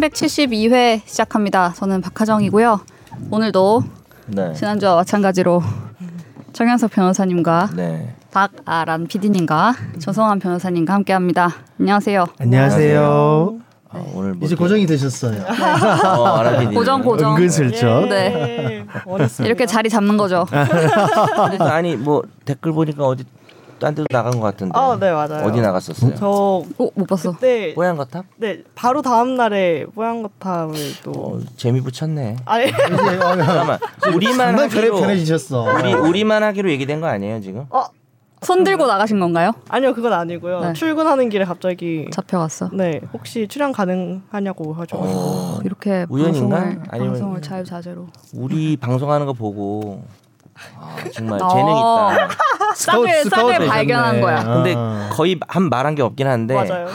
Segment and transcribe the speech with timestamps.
[0.00, 1.74] 372회 시작합니다.
[1.74, 2.80] 저는 박하정이고요.
[3.30, 3.82] 오늘도
[4.28, 4.52] 네.
[4.54, 5.62] 지난주와 마찬가지로
[6.52, 8.14] 정현석 변호사님과 네.
[8.32, 11.50] 박아란 PD님과 조성환 변호사님과 함께합니다.
[11.78, 12.26] 안녕하세요.
[12.38, 13.58] 안녕하세요.
[13.92, 15.42] 아, 오늘 뭐 이제 고정이 되셨어요.
[15.42, 16.70] 어.
[16.72, 17.32] 고정 고정.
[17.32, 18.08] 은근슬쩍.
[18.08, 18.86] 네.
[19.04, 19.46] 원했습니다.
[19.46, 20.46] 이렇게 자리 잡는 거죠.
[21.60, 23.24] 아니 뭐 댓글 보니까 어디
[23.80, 24.78] 딴 데도 나간 것 같은데.
[24.78, 25.44] 아, 네, 맞아요.
[25.46, 26.14] 어디 나갔었어요?
[26.14, 26.62] 저 어,
[26.94, 27.32] 못 봤어.
[27.32, 28.24] 그때 뽀얀거탑?
[28.36, 32.36] 네 바로 다음 날에 뽀얀거탑을 또 어, 재미 붙였네.
[32.44, 33.78] 아니 잠깐만.
[34.14, 35.64] 우리만 하기로 편해지셨어.
[35.80, 37.64] 우리 우리만 하기로 얘기된 거 아니에요 지금?
[37.70, 37.86] 어
[38.42, 39.52] 손 들고 나가신 건가요?
[39.68, 40.60] 아니요 그건 아니고요.
[40.60, 40.72] 네.
[40.72, 42.70] 출근하는 길에 갑자기 잡혀갔어.
[42.72, 46.56] 네 혹시 출연 가능하냐고 하셔가지고 어, 이렇게 우연인가?
[46.56, 48.06] 방송을, 아니면- 방송을 자유자재로.
[48.32, 50.04] 우리 방송하는 거 보고
[50.78, 51.48] 아, 정말 어.
[51.48, 52.28] 재능 있다.
[52.74, 53.66] 싹을 싹을 되셨네.
[53.68, 54.44] 발견한 거야.
[54.44, 55.08] 근데 아.
[55.12, 56.86] 거의 한 말한 게 없긴 한데 맞아요.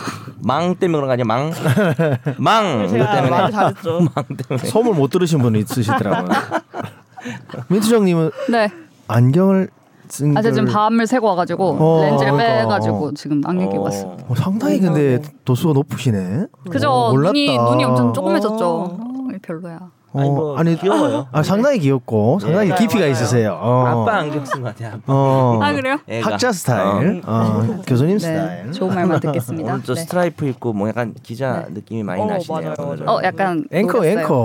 [0.41, 1.25] 망 때문에 그런 거 아니야?
[1.25, 1.51] 망,
[2.37, 3.31] 망 이거 제가 때문에.
[4.15, 4.67] 망 때문에.
[4.69, 6.29] 소문 못 들으신 분이 있으시더라고요.
[7.69, 8.71] 민트정님은 네.
[9.07, 9.69] 안경을
[10.07, 12.59] 쓴 아, 제가 지금 걸- 밤을 새고 와가지고 어, 렌즈를 그러니까.
[12.61, 14.07] 빼가지고 지금 안경 끼고 왔어.
[14.07, 14.17] 어.
[14.29, 16.45] 어, 상당히 근데 도수가 높으시네.
[16.69, 16.91] 그죠?
[16.91, 17.31] 어, 몰랐다.
[17.33, 18.65] 눈이 눈이 엄청 조그매졌죠.
[18.65, 18.83] 어.
[18.99, 19.79] 어, 별로야.
[20.17, 21.27] 어, 아니, 뭐 귀여워요.
[21.31, 23.11] 아, 상당히 귀엽고 상당히 네, 깊이가 맞아요.
[23.11, 23.59] 있으세요.
[23.61, 23.85] 어.
[24.03, 24.95] 아빠 안경 쓴 것 같아.
[24.95, 25.01] 아빠.
[25.07, 25.59] 어.
[25.61, 25.97] 아 그래요?
[26.07, 26.31] 애가.
[26.31, 28.19] 학자 스타일, 어, 교수님 네.
[28.19, 28.71] 스타일.
[28.71, 29.73] 좋은 말만 듣겠습니다.
[29.73, 30.01] 오늘 또 네.
[30.01, 32.73] 스트라이프 입고 뭐 약간 기자 느낌이 많이 어, 나시네요.
[32.77, 33.05] 맞아요.
[33.07, 34.19] 어 약간 앵커 노렸어요.
[34.19, 34.35] 앵커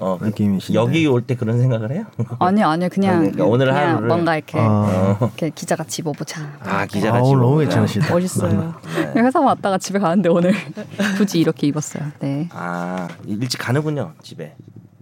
[0.00, 0.78] 어, 느낌이신데.
[0.80, 2.04] 여기 올 때 그런 생각을 해요?
[2.38, 6.42] 아니 아니 그냥 그러니까 오늘 그냥 하루를- 뭔가 이렇게 아, 이렇게 기자 같이 입어보자.
[6.62, 8.12] 아 기자가 아, 오늘 너무 괜찮으시다.
[8.12, 8.74] 멋있어요.
[9.16, 10.52] 회사 왔다가 집에 가는데 오늘
[11.16, 12.04] 굳이 이렇게 입었어요.
[12.20, 12.48] 네.
[12.52, 14.54] 아 일찍 가는군요 집에.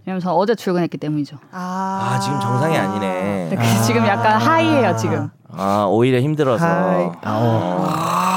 [0.05, 1.37] 왜냐면 저 어제 출근했기 때문이죠.
[1.51, 3.47] 아 지금 정상이 아니네.
[3.49, 5.29] 네, 그래서 지금 약간 high해요 지금.
[5.55, 6.65] 아 오히려 힘들어서.
[6.65, 7.09] High.
[7.23, 8.32] 아,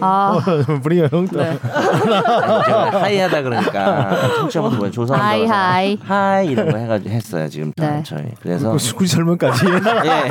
[0.00, 0.38] 아
[0.82, 1.58] 브리오 형도 네.
[1.60, 5.98] 제가 high하다 그러니까 청취자분들 보면 조선 hi hi.
[6.02, 8.02] Hi 이런 거 해가지고 했어요 지금 네.
[8.04, 8.22] 저희.
[8.40, 9.66] 그래서 굳이 설명까지.
[10.06, 10.28] 예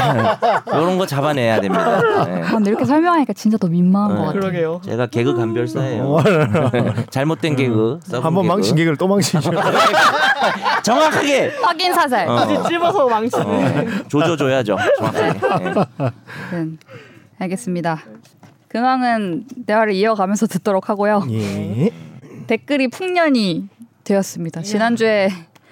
[0.67, 2.01] 이런 거 잡아내야 됩니다.
[2.27, 2.41] 예.
[2.43, 4.15] 아, 근데 이렇게 설명하니까 진짜 더 민망한 네.
[4.17, 4.39] 것 같아.
[4.39, 4.81] 그러게요.
[4.83, 6.17] 제가 개그 감별사예요.
[7.09, 7.99] 잘못된 개그.
[8.03, 8.53] 썩은 한번 개그.
[8.53, 9.51] 망친 개그를 또 망치죠.
[10.83, 12.27] 정확하게 확인 사살.
[12.27, 12.45] 어.
[12.45, 13.45] 굳이 찝어서 망치는.
[13.45, 14.77] 어, 조져줘야죠.
[14.97, 15.39] 정확하게.
[16.53, 16.57] 예.
[16.57, 16.65] 네.
[17.39, 17.99] 알겠습니다.
[18.79, 21.25] 근황은 대화를 이어가면서 듣도록 하고요.
[21.31, 21.91] 예.
[22.47, 23.69] 댓글이 풍년이
[24.03, 24.63] 되었습니다.
[24.63, 25.29] 지난주에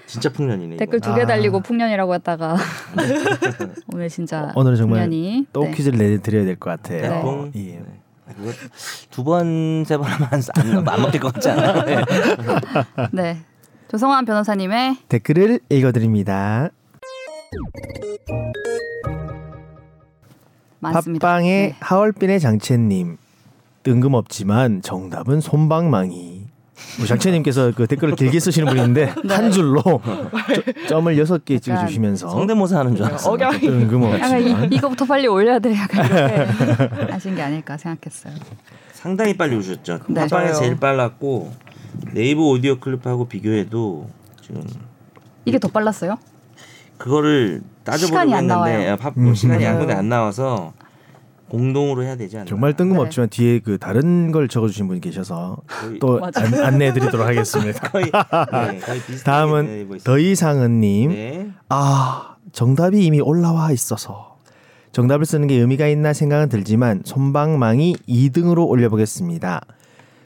[0.08, 0.78] 진짜 풍년이네.
[0.78, 1.26] 댓글 두개 아.
[1.26, 2.56] 달리고 풍년이라고 했다가
[3.94, 5.72] 오늘 진짜 오늘은 정말 풍년이 또 네.
[5.72, 7.50] 퀴즈를 내드려야 될 것 같아 요.
[7.54, 7.76] 네.
[7.76, 7.82] 예.
[9.12, 11.84] 두번 세 번 하면 안, 안 먹힐 것 같지 않아요?
[11.84, 11.98] 네.
[13.12, 13.38] 네.
[13.90, 16.70] 조성환 변호사님의 댓글을 읽어드립니다.
[20.84, 21.28] 많습니다.
[21.28, 21.76] 팟빵의 네.
[21.80, 23.18] 하얼빈의 장채님
[23.84, 26.44] 뜬금없지만 정답은 손방망이.
[26.98, 29.34] 뭐 장채님께서 그 댓글을 길게 쓰시는 분인데 네.
[29.34, 29.82] 한 줄로
[30.84, 33.32] 저- 점을 여섯 개 찍어주시면서 성대모사 하는 줄 알았어.
[33.32, 35.74] 억양이 약간 뜬금없지만 이, 이거부터 빨리 올려야 돼.
[35.76, 38.34] 약간 이렇게 하신 게 아닐까 생각했어요.
[38.92, 40.00] 상당히 빨리 오셨죠.
[40.08, 40.22] 네.
[40.28, 40.60] 팟빵에 맞아요.
[40.60, 41.54] 제일 빨랐고
[42.14, 44.10] 네이버 오디오 클립하고 비교해도
[44.42, 44.64] 지금
[45.46, 46.18] 이게 더 빨랐어요?
[46.98, 48.32] 그거를 따져보려고.
[48.32, 49.34] 했는데 아, 팝 음.
[49.34, 49.64] 시간이.
[49.78, 50.74] 군데 안 나와서
[51.50, 52.46] 공동으로 해야 되지 않나.
[52.46, 56.20] 정말 뜬금없지만 뒤에 그 다른 걸 적어주신 분이 계셔서 거의, 또.
[56.24, 57.80] 안, 안내해드리도록 하겠습니다.
[57.92, 60.04] 거의, 네, 거의 다음은 되고 있어요.
[60.04, 61.10] 더이상은님.
[61.12, 61.52] 네.
[61.70, 64.38] 아 정답이 이미 올라와 있어서
[64.94, 69.62] 정답을 쓰는 게 의미가 있나 생각은 들지만 손방망이 2등으로 올려보겠습니다.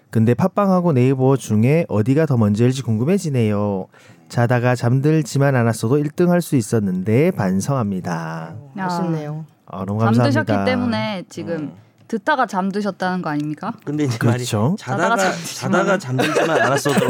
[0.09, 3.87] 근데 팟빵하고 네이버 중에 어디가 더 먼저일지 궁금해지네요.
[4.29, 8.55] 자다가 잠들지만 않았어도 1등 할 수 있었는데 반성합니다.
[8.77, 9.45] 아쉽네요.
[9.65, 10.23] 아, 너무 감사합니다.
[10.41, 11.73] 잠드셨기 때문에 지금
[12.07, 13.73] 듣다가 잠드셨다는 거 아닙니까?
[13.83, 14.59] 근데 이제 그렇죠.
[14.61, 17.05] 말이 자다가 자다가 자다가 잠들지만 않았어도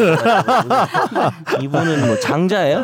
[1.61, 2.83] 이분은 뭐 장자예요?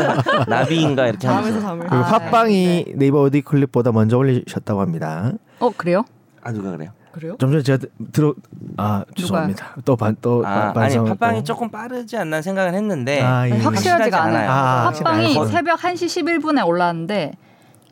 [0.48, 1.86] 나비인가 이렇게 하면서 잠을.
[1.86, 5.32] 그리고 아, 팟빵이 네이버 어디 클립보다 먼저 올리셨다고 합니다.
[5.58, 6.04] 어 그래요?
[6.42, 6.92] 아 누가 그래요?
[7.20, 7.36] 그래요?
[7.38, 8.34] 좀 전에 제가 들어
[8.76, 9.76] 아 죄송합니다.
[9.84, 11.44] 또반또 아, 아니 팟빵이 또.
[11.44, 13.52] 조금 빠르지 않나 생각은 했는데 아, 예.
[13.52, 14.50] 확실하지가 않아요.
[14.50, 17.32] 아, 팟빵이 거의- 새벽 1시 11분에 올라왔는데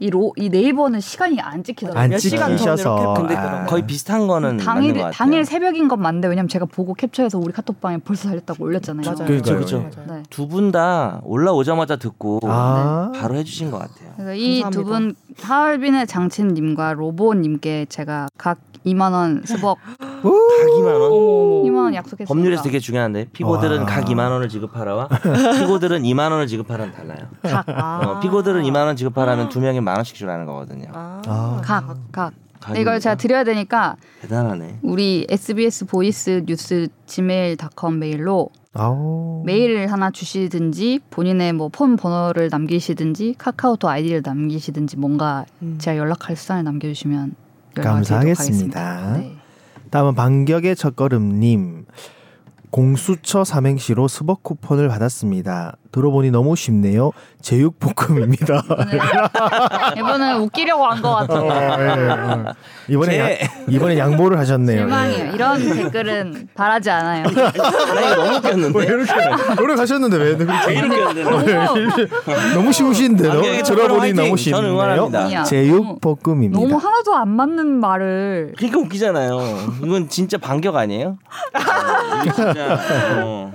[0.01, 2.01] 이, 로, 이 네이버는 시간이 안 찍히더라고요.
[2.05, 2.75] 안몇 시간 이렇게
[3.17, 3.67] 근데 아.
[3.67, 5.13] 거의 비슷한 거는 맞는 당일 것 같아요.
[5.13, 9.13] 당일 새벽인 건 맞는데 왜냐면 제가 보고 cap처해서 우리 카톡방에 벌써 살렸다고 올렸잖아요.
[9.27, 9.91] 그쵸, 맞아요.
[10.07, 10.23] 네.
[10.31, 13.11] 두분 다 올라오자마자 듣고 아.
[13.17, 14.35] 바로 해주신 것 같아요.
[14.35, 15.17] 이 두 분.
[15.43, 19.79] 하얼빈의 장친님과 로보님께 제가 각 2만 원 스벅
[20.23, 21.11] 각 2만 원.
[21.11, 22.27] 2만 원 약속했습니다.
[22.29, 23.87] 법률에서 되게 중요한데 피고들은 와.
[23.87, 25.09] 각 2만 원을 지급하라와
[25.61, 27.19] 피고들은 2만 원을 지급하라는 달라요.
[27.43, 28.01] 각, 아.
[28.05, 30.87] 어, 피고들은 2만 원 지급하라면 두 명이 만 원씩 주라는 거거든요.
[30.93, 31.23] 아.
[31.27, 31.61] 아.
[31.65, 32.33] 각, 각.
[32.61, 32.81] 각입니다.
[32.81, 34.81] 이걸 제가 드려야 되니까 대단하네.
[34.83, 39.43] 우리 SBS voice news gmail.com 메일로 아우.
[39.47, 45.77] 메일 하나 주시든지 본인의 뭐 폰 번호를 남기시든지 카카오톡 아이디를 남기시든지 뭔가 음.
[45.81, 47.37] 제가 연락할 수단을 남겨주시면
[47.83, 48.21] 감사하겠습니다.
[48.21, 49.17] 드리도록 하겠습니다.
[49.19, 49.37] 네.
[49.91, 51.87] 다음은 반격의 첫걸음님.
[52.71, 55.77] 공수처 삼행시로 스벅 쿠폰을 받았습니다.
[55.91, 57.13] 들어보니 너무 쉽네요.
[57.41, 58.63] 제육볶음입니다.
[59.97, 62.53] 이번에, 이번엔 웃기려고 한 것 같은데
[62.89, 63.29] 이번에 제- 양,
[63.69, 64.79] 이번에 양보를 하셨네요.
[64.81, 65.33] 실망이에요.
[65.33, 67.25] 이런 댓글은 바라지 않아요.
[67.25, 68.85] 너무 웃겼는데.
[68.85, 69.13] 이렇게
[69.57, 71.55] 노력하셨는데 왜 그렇게 이렇게 웃겼는데.
[71.55, 73.31] 너무 너무 쉬우신데요?
[73.33, 74.37] 반격의 들어보니 너무!
[74.37, 75.45] 쉽네요.
[75.45, 76.61] 제육볶음입니다.
[76.61, 79.39] 너무 하나도 안 맞는 말을 그러니까 웃기잖아요.
[79.85, 81.19] 이건 진짜 반격 아니에요?
[81.55, 82.79] 아, 진짜
[83.25, 83.53] 어.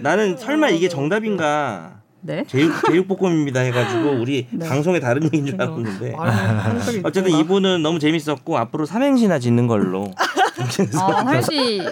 [0.00, 2.44] 나는 설마 이게 정답인가 네.
[2.48, 4.66] 제육 제육볶음입니다 해가지고 우리 네.
[4.68, 6.14] 방송에 다른 얘기인 줄 알았는데
[7.04, 7.32] 어쨌든.
[7.38, 10.10] 이분은 너무 재밌었고 앞으로 삼행시나 짓는 걸로
[10.98, 11.82] 아, 할시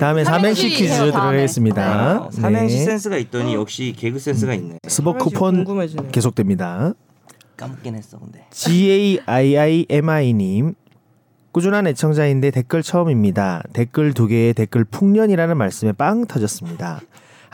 [0.00, 0.94] 다음에 삼행시 삼행시 퀴즈.
[0.96, 2.22] 들어가겠습니다.
[2.22, 2.84] 어, 삼행시 네.
[2.84, 4.78] 센스가 있더니 역시 개그 센스가 있네.
[4.88, 5.34] 스벅 삼행시
[5.96, 6.10] 쿠폰.
[6.10, 6.94] 계속됩니다.
[7.56, 8.46] 까먹긴 했어 근데.
[8.50, 10.74] G A I I M I 님
[11.52, 13.62] 꾸준한 애청자인데 댓글 처음입니다.
[13.74, 17.00] 댓글 두 개의 댓글 풍년이라는 말씀에 빵 터졌습니다.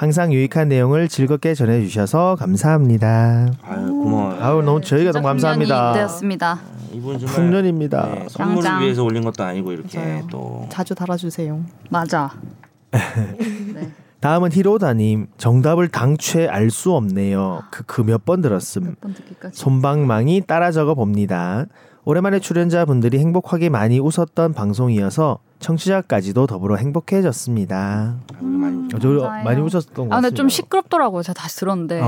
[0.00, 3.50] 항상 유익한 내용을 즐겁게 전해주셔서 감사합니다.
[3.62, 4.43] 아유 고마워요.
[4.43, 5.93] 아우 너무 저희가 너무 감사합니다.
[5.93, 6.58] 되었습니다.
[6.94, 8.06] 이분 정말 풍년입니다.
[8.06, 8.82] 네, 선물을 짱짱.
[8.82, 10.26] 위해서 올린 것도 아니고 이렇게 맞아요.
[10.31, 11.61] 또 자주 달아주세요.
[11.91, 12.31] 맞아.
[12.93, 13.91] 네.
[14.20, 17.64] 다음은 히로다님 정답을 당최 알 수 없네요.
[17.70, 18.85] 그그몇 번 들었음.
[18.85, 19.61] 몇번 듣기까지.
[19.61, 21.67] 손방망이 따라 적어 봅니다.
[22.06, 28.17] 오랜만에 출연자분들이 행복하게 많이 웃었던 방송이어서 청취자까지도 더불어 행복해졌습니다.
[28.35, 29.09] 아, 어, 저.
[29.45, 30.17] 많이 웃었던 것 같습니다.
[30.17, 31.23] 아 근데 좀 시끄럽더라고요.
[31.23, 32.01] 제가 다시 들었는데.
[32.01, 32.07] 아.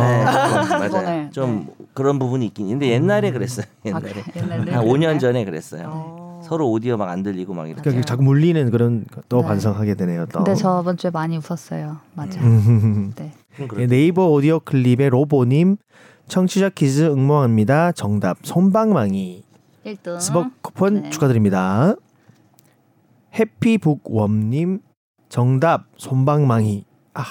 [0.81, 1.03] 네, 이번에.
[1.03, 1.31] 맞아요.
[1.31, 2.69] 좀 그런 부분이 있긴.
[2.69, 3.67] 근데 옛날에 그랬어요.
[3.67, 4.23] 아, 옛날에 그래.
[4.37, 5.19] 옛날에 한 5년 그랬나요?
[5.19, 5.85] 전에 그랬어요.
[5.87, 6.41] 어.
[6.45, 7.83] 서로 오디오 막 안 들리고 막 이렇게.
[7.83, 9.47] 그러니까 자꾸 물리는 그런 또 네.
[9.49, 10.27] 반성하게 되네요.
[10.33, 10.39] 또.
[10.43, 11.99] 근데 저번 주에 많이 웃었어요.
[12.15, 12.41] 맞아.
[12.41, 13.13] 음.
[13.17, 13.33] 네.
[13.57, 15.77] 좀 네, 네이버 오디오 클립의 로보님
[16.29, 17.93] 청취자 퀴즈 응모합니다.
[17.93, 19.45] 정답 손방망이
[19.87, 20.19] 1등.
[20.21, 21.11] 스벅 쿠폰 네.
[21.11, 21.95] 축하드립니다.
[23.35, 24.81] 해피북웜님
[25.29, 26.85] 정답 솜방망이
[27.15, 27.25] 아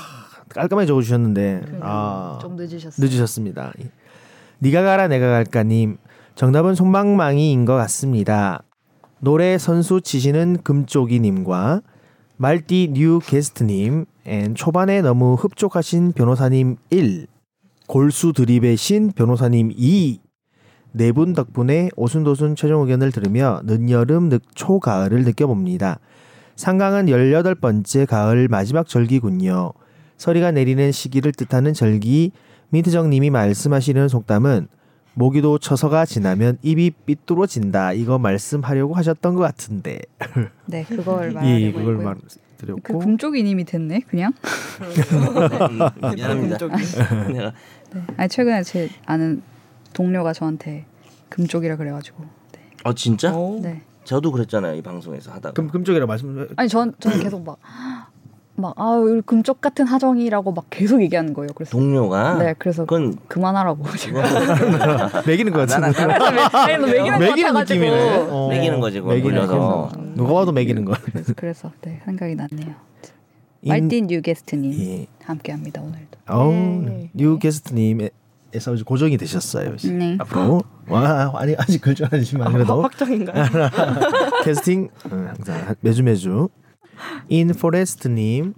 [0.50, 3.06] 깔끔하게 적어주셨는데 아 좀 늦으셨어요.
[3.06, 3.74] 늦으셨습니다.
[4.62, 5.98] 니가 가라 내가 갈까님
[6.36, 8.64] 정답은 솜방망이인 것 같습니다.
[9.20, 11.82] 노래 선수 치시는 금쪽이님과
[12.38, 17.28] 말띠 new 게스트님 and 초반에 너무 흡족하신 변호사님 1
[17.88, 20.20] 골수 드립의 신 변호사님 2
[20.94, 26.00] 네 분 덕분에 오순도순 최종 의견을 들으며 늦여름 늦 초가을을 느껴봅니다.
[26.56, 29.72] 상강은 18번째 가을 마지막 절기군요.
[30.18, 32.32] 서리가 내리는 시기를 뜻하는 절기
[32.70, 34.68] 민트정님이 말씀하시는 속담은
[35.14, 40.00] 모기도 처서가 지나면 입이 삐뚤어진다 이거 말씀하려고 하셨던 것 같은데
[40.68, 41.98] 네, 그걸 예 말하려고 그걸 했고요.
[41.98, 42.04] 그
[42.62, 44.32] 말드렸고 금쪽이님이 됐네, 그냥.
[44.80, 46.58] 네, 미안합니다.
[46.58, 46.84] 금쪽이.
[47.34, 47.54] 내가
[47.94, 48.02] 네.
[48.16, 49.42] 아니 최근에 제 아는
[49.94, 50.86] 동료가 저한테
[51.30, 52.24] 금쪽이라 그래가지고.
[52.54, 52.60] 네.
[52.84, 53.32] 어 진짜?
[53.36, 53.60] 어.
[53.62, 53.82] 네.
[54.04, 55.54] 저도 그랬잖아요 이 방송에서 하다가.
[55.54, 57.58] 금 금쪽이라 말씀 아니 전 저는 계속 막.
[58.56, 61.50] 막 아, 이 금쪽 같은 하정이라고 막 계속 얘기하는 거예요.
[61.56, 62.36] 그래서 동료가.
[62.38, 63.84] 네, 그래서 그건 그만하라고.
[65.26, 66.00] 매기는 것 같은데
[66.58, 67.54] 아니, 너 매기는 것 매기는.
[67.64, 69.58] 느낌이네 어, 매기는 거지, 그거 매기는 물려서.
[69.58, 69.92] 거.
[70.16, 72.76] 누가 봐도 매기는 거 그래서, 그래서 네 생각이 났네요.
[73.64, 75.08] 인- 말틴 뉴 게스트님 예.
[75.24, 76.20] 함께합니다 오늘도.
[76.30, 76.52] 어우,
[76.86, 77.10] 네.
[77.14, 78.10] 뉴 게스트님
[78.54, 79.78] 에서 고정이 되셨어요.
[79.78, 80.18] 네.
[80.20, 83.46] 앞으로 와 아니 아직 글줄 아시지만 그래도 확정인가요?
[84.44, 86.50] 캐스팅 음, 항상 매주 매주
[87.30, 88.54] 인포레스트님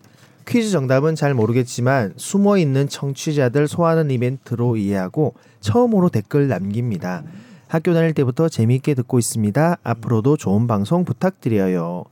[0.47, 7.23] 퀴즈 정답은 잘 모르겠지만 숨어 있는 청취자들 소환하는 이벤트로 이해하고 처음으로 댓글 남깁니다.
[7.67, 9.77] 학교 다닐 때부터 재미있게 듣고 있습니다.
[9.83, 12.03] 앞으로도 좋은 방송 부탁드려요.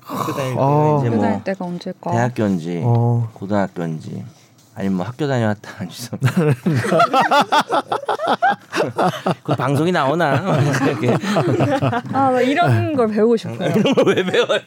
[0.00, 0.98] 학교 다닐 때 어.
[1.00, 2.10] 이제 학교 뭐 다닐 때가 언제일까?
[2.10, 4.24] 대학교인지 어, 고등학교인지
[4.78, 6.16] 아니면 뭐 학교 다녀왔다 아니죠.
[9.42, 10.56] 그 방송이 나오나
[10.86, 11.16] 이렇게
[12.12, 13.72] 아, 나 이런 걸 배우고 싶어요.
[14.06, 14.60] 왜 배워요?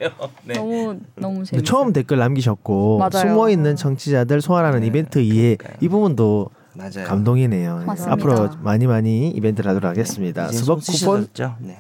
[0.44, 0.56] 네.
[0.56, 1.64] 너무 너무 재밌어요.
[1.64, 3.00] 처음 댓글 남기셨고.
[3.10, 5.78] 숨어 있는 청취자들 소환하는 네, 이벤트 이해 그러니까요.
[5.80, 7.08] 이 부분도 맞아요.
[7.08, 7.84] 감동이네요.
[7.86, 8.12] 맞습니다.
[8.12, 10.48] 앞으로 많이 많이 이벤트를 하도록 하겠습니다.
[10.48, 11.56] 이제 수박 손 쿠폰?
[11.60, 11.80] 네.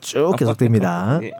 [0.00, 1.18] 쭉 계속됩니다.
[1.24, 1.32] 예.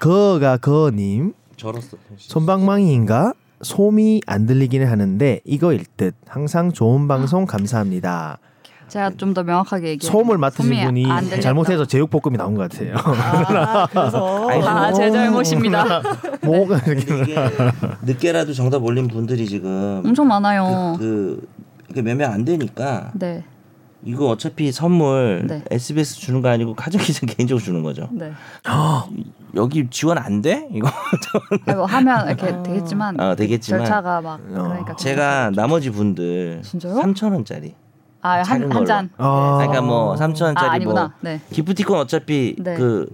[0.00, 1.96] 거가 거님 절었어.
[2.16, 8.38] 손방망이인가 솜이 안 들리기는 하는데 이거일 듯 항상 좋은 방송 감사합니다.
[8.88, 10.10] 제가 좀 더 명확하게 얘기해.
[10.10, 11.06] 소음을 맡으신 분이.
[11.40, 12.94] 잘못해서 제육볶음이 나온 것 같아요.
[12.98, 14.68] 아, 그래서 아이고.
[14.68, 16.02] 아, 제 잘못입니다.
[16.44, 17.36] 뭐가 이렇게 이게
[18.02, 20.96] 늦게라도 정답 올린 분들이 지금 엄청 많아요.
[20.98, 21.46] 그,
[21.86, 23.44] 그 이게 몇명 안 되니까 네.
[24.04, 25.62] 이거 어차피 선물 네.
[25.70, 28.08] SBS 주는 거 아니고 가족 기자 개인적으로 주는 거죠.
[28.10, 28.32] 네.
[29.54, 30.68] 여기 지원 안 돼?
[30.72, 30.88] 이거
[31.66, 36.94] 뭐 하면 이렇게 되겠지만 어, 되겠지만 절차가 막 그러니까 제가 나머지 분들 진짜요?
[36.94, 37.74] 3천 원짜리.
[38.22, 39.10] 아, 작은 한, 잔.
[39.18, 39.56] 아.
[39.58, 41.00] 그러니까 뭐 3천 아, 원짜리 아니구나.
[41.02, 41.40] 뭐 네.
[41.50, 42.74] 기프티콘 어차피 네.
[42.74, 43.08] 그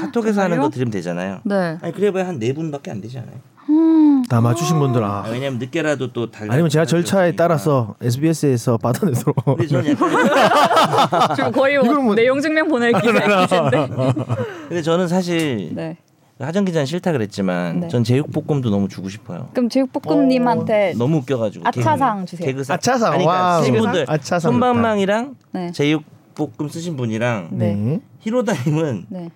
[0.00, 0.62] 카톡에서 하는 정말요?
[0.62, 1.40] 거 드리면 되잖아요.
[1.44, 1.78] 네.
[1.80, 3.34] 아니 그래봐야 한 네 분밖에 안 되지 않아요?
[3.70, 4.22] 음.
[4.28, 5.28] 다 맞추신 분들 아, 아.
[5.30, 6.50] 왜냐면 늦게라도 또 달.
[6.50, 9.36] 아니면 제가 절차에 따라서 SBS에서 받아내도록.
[9.44, 13.88] 근데 저는 약간 지금 거의 이걸 뭐- 내용 증명 보낼 기세인데.
[14.68, 15.96] 근데 저는 사실 네.
[16.40, 17.88] 하정 기자는 싫다 그랬지만 네.
[17.88, 19.48] 전 제육볶음도 너무 주고 싶어요.
[19.52, 22.46] 그럼 제육볶음님한테 너무 웃겨가지고 아차상 주세요.
[22.46, 23.60] 개그상 아차상, 아니, 그러니까.
[23.60, 25.70] 쓰신 분들 아차상 손방망이랑 네.
[25.72, 27.74] 제육볶음 쓰신 분이랑 네.
[27.74, 28.00] 네.
[28.20, 29.30] 히로다님은 네.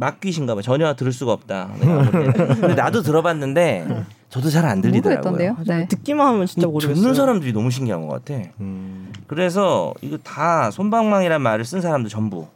[0.00, 0.62] 막귀신가 봐.
[0.62, 1.68] 전혀 들을 수가 없다.
[1.78, 3.86] 근데 나도 들어봤는데
[4.30, 5.56] 저도 잘 안 들리더라고요.
[5.66, 5.86] 네.
[5.88, 6.94] 듣기만 하면 진짜 이 모르겠어요.
[7.02, 8.42] 듣는 사람들이 너무 신기한 것 같아.
[8.60, 9.12] 음.
[9.26, 12.46] 그래서 이거 다 손방망이란 말을 쓴 사람들 전부.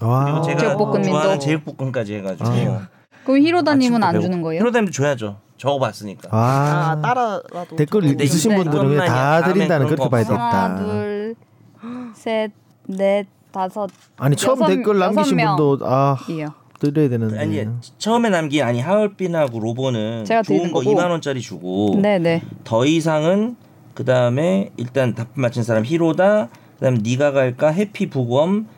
[0.00, 0.24] 와.
[0.24, 0.76] 그리고 제가.
[1.02, 2.48] 좋아하는 제육볶음까지 해가지고.
[2.48, 2.88] 아.
[3.24, 4.60] 그럼 히로다님은 안 주는 거예요?
[4.60, 5.36] 히로다님도 줘야죠.
[5.58, 6.28] 적어봤으니까.
[6.32, 6.92] 아.
[6.92, 8.56] 아 따라라도 댓글 좀- 있으신 네.
[8.64, 10.22] 분들은 다 드린다는 그렇게 거 봐야.
[10.22, 10.34] 됐다.
[10.64, 11.34] 하나, 둘,
[12.14, 12.52] 셋,
[12.86, 15.36] 넷, 다섯 아니 처음 여섯- 댓글 남기신.
[15.36, 16.48] 분도 아 이요.
[16.78, 17.38] 드려야 되는데.
[17.38, 17.64] 아니
[17.98, 20.90] 처음에 남긴 아니 하얼빈하고 로보는 제가 좋은 거 거고.
[20.92, 22.42] 2만 원짜리 주고 네, 네.
[22.64, 23.56] 더 이상은
[23.94, 28.68] 그 다음에 일단 답변 맞힌 사람 히로다 그다음 네가 갈까 해피 부검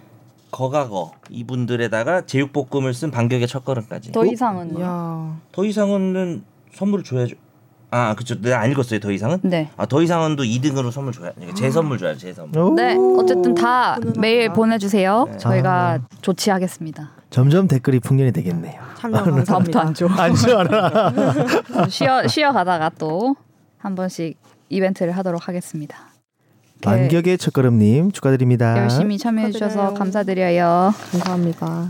[0.51, 7.35] 거가거 이분들에다가 제육볶음을 쓴 반격의 첫걸음까지 더 이상은 야 더 이상은 선물을 줘야죠
[7.91, 9.71] 아 그쵸 내가 안 읽었어요 더 이상은 네.
[9.77, 12.75] 아 더 이상은도 2등으로 선물 줘야 제 선물 줘야죠 제 선물 오.
[12.75, 13.97] 네, 어쨌든 다.
[14.19, 15.27] 메일 보내주세요.
[15.33, 15.39] 네.
[15.39, 17.11] 저희가 조치하겠습니다.
[17.31, 18.81] 점점 댓글이 풍년이 되겠네요.
[18.99, 19.81] 참여 다음부터 감사합니다.
[19.81, 20.07] 안 줘.
[20.09, 21.13] 안 시원하.
[21.89, 23.35] 쉬어 쉬어 가다가 또
[23.79, 24.37] 한 번씩
[24.71, 25.97] 이벤트를 하도록 하겠습니다.
[26.83, 28.77] 이렇게 반격의 첫걸음님 축하드립니다.
[28.79, 29.95] 열심히 참여해 주셔서.
[29.95, 30.93] 감사드려요.
[31.13, 31.89] 감사합니다.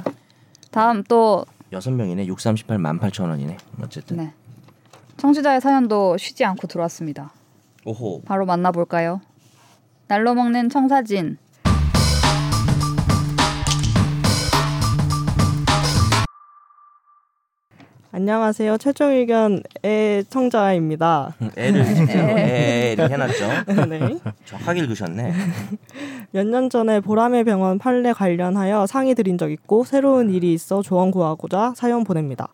[0.71, 4.33] 다음 또 여섯 명이네 638 18,000원이네 어쨌든 네.
[5.19, 7.33] 청취자의 사연도 쉬지 않고 들어왔습니다.
[7.85, 9.21] 오호 바로 만나볼까요?
[10.07, 11.37] 날로 먹는 청사진.
[18.11, 18.79] 안녕하세요.
[18.79, 21.37] 최종 의견의 청자입니다.
[21.57, 23.49] 애를 애 이렇게 해놨죠
[23.89, 24.19] 네.
[24.47, 25.33] 정확하게 읽으셨네
[26.33, 31.11] 몇 년 전에 보라매 병원 판례 관련하여 상의 드린 적 있고 새로운 일이 있어 조언
[31.11, 32.49] 구하고자 사연 보냅니다.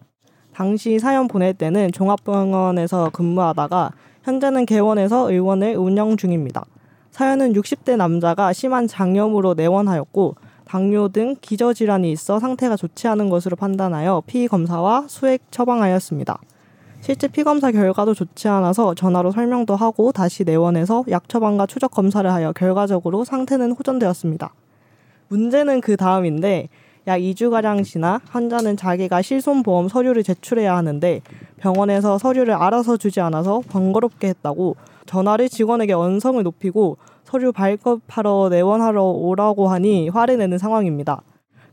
[0.54, 3.90] 당시 사연 보낼 때는 종합병원에서 근무하다가
[4.23, 6.64] 현재는 개원에서 의원을 운영 중입니다.
[7.11, 14.23] 사연은 60대 남자가 심한 장염으로 내원하였고 당뇨 등 기저질환이 있어 상태가 좋지 않은 것으로 판단하여
[14.26, 16.38] 피 검사와 수액 처방하였습니다.
[17.00, 22.32] 실제 피 검사 결과도 좋지 않아서 전화로 설명도 하고 다시 내원해서 약 처방과 추적 검사를
[22.32, 24.54] 하여 결과적으로 상태는 호전되었습니다.
[25.28, 26.68] 문제는 그 다음인데
[27.06, 31.20] 약 2주가량 지나 환자는 자기가 실손보험 서류를 제출해야 하는데
[31.58, 39.68] 병원에서 서류를 알아서 주지 않아서 번거롭게 했다고 전화를 직원에게 언성을 높이고 서류 발급하러 내원하러 오라고
[39.68, 41.20] 하니 화를 내는 상황입니다.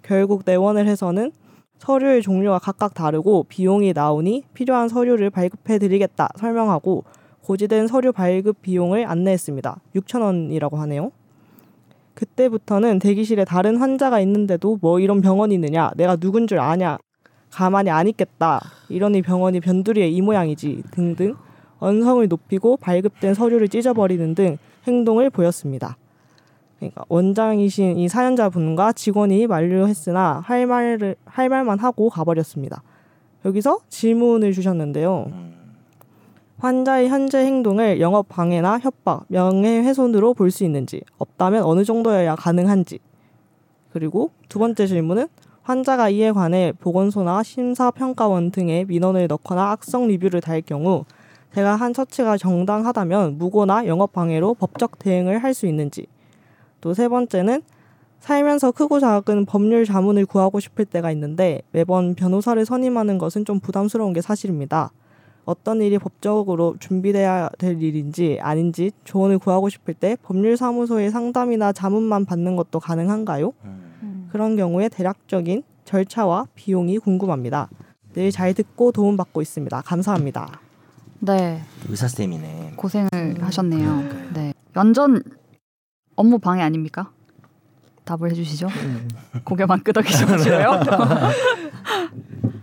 [0.02, 1.32] 결국 내원을 해서는
[1.78, 7.06] 서류의 종류가 각각 다르고 비용이 나오니 필요한 서류를 발급해 드리겠다 설명하고
[7.44, 9.80] 고지된 서류 발급 비용을 안내했습니다.
[9.96, 11.12] 6천 원이라고 하네요.
[12.14, 16.98] 그때부터는 대기실에 다른 환자가 있는데도 뭐 이런 병원이 있느냐 내가 누군 줄 아냐
[17.50, 21.36] 가만히 안 있겠다 이러니 병원이 변두리의 이 모양이지 등등
[21.80, 25.98] 언성을 높이고 발급된 서류를 찢어버리는 등 행동을 보였습니다.
[26.80, 32.82] 그러니까 원장이신 이 사연자분과 직원이 만류했으나 할 말을 할 말만 하고 가버렸습니다.
[33.46, 35.28] 여기서 질문을 주셨는데요.
[36.62, 36.66] 음.
[36.66, 43.00] 환자의 현재 행동을 영업 방해나 협박, 명예훼손으로 볼 수 있는지, 없다면 어느 정도여야 가능한지.
[43.92, 45.28] 그리고 두 번째 질문은
[45.64, 51.06] 환자가 이에 관해 보건소나 심사평가원 등의 민원을 넣거나 악성 리뷰를 달 경우
[51.54, 56.08] 제가 한 처치가 정당하다면 무고나 영업 방해로 법적 대응을 할 수 있는지.
[56.82, 57.62] 또 세 번째는
[58.20, 64.14] 살면서 크고 작은 법률 자문을 구하고 싶을 때가 있는데 매번 변호사를 선임하는 것은 좀 부담스러운
[64.14, 64.92] 게 사실입니다.
[65.52, 72.56] 어떤 일이 법적으로 준비돼야 될 일인지 아닌지 조언을 구하고 싶을 때 법률사무소의 상담이나 자문만 받는
[72.56, 73.52] 것도 가능한가요?
[73.66, 74.30] 음.
[74.32, 77.70] 그런 경우에 대략적인 절차와 비용이 궁금합니다.
[78.14, 79.82] 늘 잘 듣고 도움받고 있습니다.
[79.82, 80.60] 감사합니다.
[81.20, 83.10] 네, 의사 쌤이네 고생을
[83.42, 84.04] 하셨네요.
[84.34, 85.22] 네, 연전
[86.16, 87.12] 업무 방해 아닙니까?
[88.06, 88.68] 답을 해주시죠.
[89.44, 90.80] 고개만 끄덕이셔가지고요.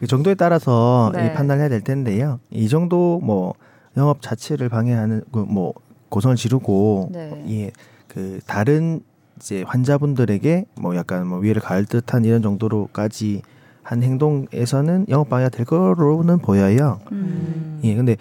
[0.00, 1.26] 그 정도에 따라서 네.
[1.26, 2.40] 이 판단을 해야 될 텐데요.
[2.50, 3.54] 이 정도 뭐
[3.96, 5.74] 영업 자체를 방해하는 그뭐
[6.08, 7.44] 고성을 지르고 네.
[7.48, 7.70] 예,
[8.06, 9.00] 그 다른
[9.36, 13.42] 이제 환자분들에게 뭐 약간 뭐 위해를 가할 듯한 이런 정도로까지
[13.82, 17.00] 한 행동에서는 영업 방해가 될 거로는 보여요.
[17.12, 17.80] 음.
[17.84, 18.16] 예, 근데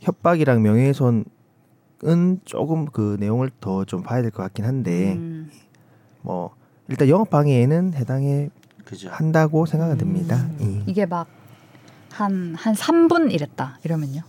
[0.00, 1.24] 협박이랑 명예훼손은
[2.44, 5.50] 조금 그 내용을 더 좀 봐야 될 것 같긴 한데 음.
[6.22, 6.50] 뭐
[6.92, 8.50] 일단 영업 방해에는 해당해
[8.84, 9.08] 그죠.
[9.10, 10.46] 한다고 생각은 듭니다.
[10.60, 10.82] 예.
[10.86, 11.26] 이게 막
[12.12, 14.20] 한한 3분 이랬다 이러면요.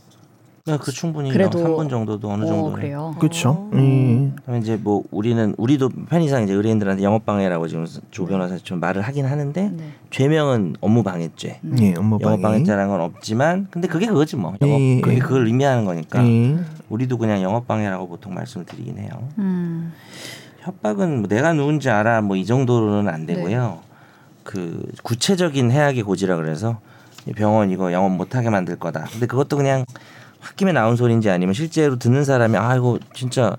[0.66, 3.14] 네, 그 충분히 그래도- 3분 정도도 어느 어, 정도 그래요.
[3.20, 3.50] 그렇죠.
[3.50, 3.72] 어.
[3.76, 4.32] 예.
[4.46, 9.02] 그럼 이제 뭐 우리는 우리도 편의상 이제 의뢰인들한테 영업 방해라고 지금 조 변호사 좀 말을
[9.02, 9.84] 하긴 하는데 네.
[10.10, 11.60] 죄명은 업무 방해죄.
[11.66, 11.76] 음.
[11.82, 12.60] 예, 업무 영업 방해.
[12.60, 14.56] 방해죄라는 건 없지만 근데 그게 그거지 뭐.
[14.62, 15.20] 영업 예, 그게 예.
[15.20, 16.58] 그걸 의미하는 거니까 예.
[16.88, 19.10] 우리도 그냥 영업 방해라고 보통 말씀을 드리긴 해요.
[19.40, 19.92] 음.
[20.64, 23.80] 협박은 뭐 내가 누군지 알아 뭐 이 정도로는 안 되고요.
[23.82, 23.94] 네.
[24.44, 26.80] 그 구체적인 해악의 고지라 그래서
[27.26, 29.06] 이 병원 이거 영업 못하게 만들 거다.
[29.12, 29.86] 근데 그것도 그냥
[30.42, 33.56] 홧김에 나온 소리인지 아니면 실제로 듣는 사람이 아 이거 진짜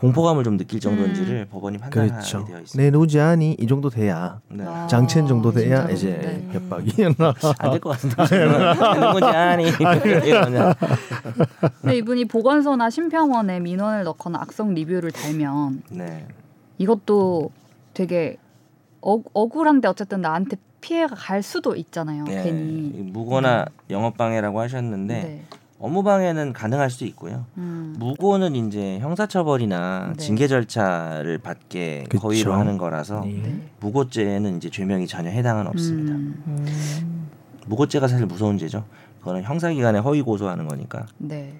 [0.00, 2.44] 공포감을 좀 느낄 정도인지를 법원이 판단하게 그렇죠.
[2.46, 2.82] 되어 있습니다.
[2.82, 2.90] 내
[3.20, 4.64] 아니 이 정도 돼야 네.
[4.66, 5.92] 아, 장첸 정도 돼야 진짜로?
[5.92, 6.48] 이제 네.
[6.52, 8.14] 협박이 안 될 것 같은데
[9.12, 9.64] 건지 아니
[10.26, 10.74] 이러면
[11.82, 16.26] 근데 이분이 보건소나 심평원에 민원을 넣거나 악성 리뷰를 달면 네.
[16.78, 17.50] 이것도
[17.92, 18.38] 되게
[19.02, 22.24] 억, 억울한데 어쨌든 나한테 피해가 갈 수도 있잖아요.
[22.24, 22.42] 네.
[22.42, 22.88] 괜히.
[23.12, 25.44] 무고나 영업 방해라고 하셨는데 네.
[25.80, 27.46] 업무 방해는 가능할 수도 있고요.
[27.56, 27.96] 음.
[27.98, 30.22] 무고는 이제 형사처벌이나 네.
[30.22, 32.20] 징계 절차를 받게 그쵸.
[32.22, 33.30] 거의로 하는 거라서 예.
[33.32, 33.62] 네.
[33.80, 36.12] 무고죄는 이제 죄명이 전혀 해당은 없습니다.
[36.14, 36.42] 음.
[36.46, 37.28] 음.
[37.66, 38.84] 무고죄가 사실 무서운 죄죠.
[39.20, 41.06] 그거는 형사기관에 허위 고소하는 거니까.
[41.16, 41.54] 네.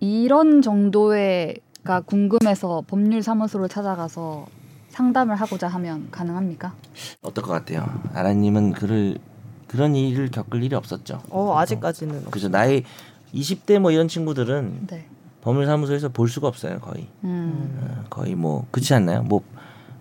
[0.00, 4.46] 이런 정도의가 궁금해서 법률사무소를 찾아가서
[4.88, 6.74] 상담을 하고자 하면 가능합니까?
[7.20, 7.86] 어떨 것 같아요?
[8.14, 9.18] 아라님은 그를
[9.68, 11.20] 그런 일을 겪을 일이 없었죠.
[11.28, 12.48] 어 아직까지는 없- 그죠?
[12.48, 12.82] 나이
[13.36, 15.06] 20대 뭐 이런 친구들은 네.
[15.42, 16.80] 법률사무소에서 볼 수가 없어요.
[16.80, 17.78] 거의 음.
[17.80, 19.22] 어, 거의 뭐 그렇지 않나요?
[19.22, 19.42] 뭐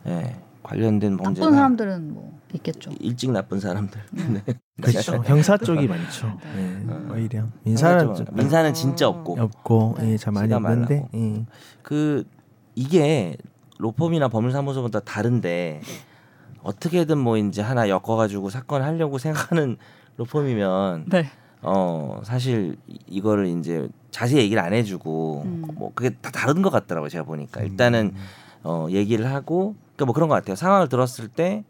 [0.08, 2.92] 예, 관련된 범죄가 나쁜 사람들은 뭐 있겠죠.
[3.00, 4.02] 일찍 나쁜 사람들.
[4.12, 4.44] 네.
[4.82, 5.22] 그렇죠.
[5.26, 6.38] 형사 쪽이 많죠.
[6.56, 6.82] 네.
[6.82, 10.14] 예, 오히려 민사는 민사는 좀 민사는 진짜 없고 없고 네.
[10.14, 11.08] 예, 참 많이 없는데.
[11.14, 11.46] 예.
[11.82, 12.24] 그
[12.74, 13.38] 이게
[13.78, 15.82] 로펌이나 법률사무소보다 다른데
[16.64, 19.78] 어떻게든 뭐 이제 하나 엮어가지고 사건 하려고 생각하는
[20.18, 21.30] 로펌이면 네.
[21.66, 25.66] 어 사실 이- 이거를 이제 자세히 얘기를 안 해주고 음.
[25.76, 28.14] 뭐 그게 다 다른 것 같더라고요 제가 보니까 일단은
[28.64, 31.64] 어 얘기를 하고 그러니까 뭐 그런 것 같아요 상황을 들었을 때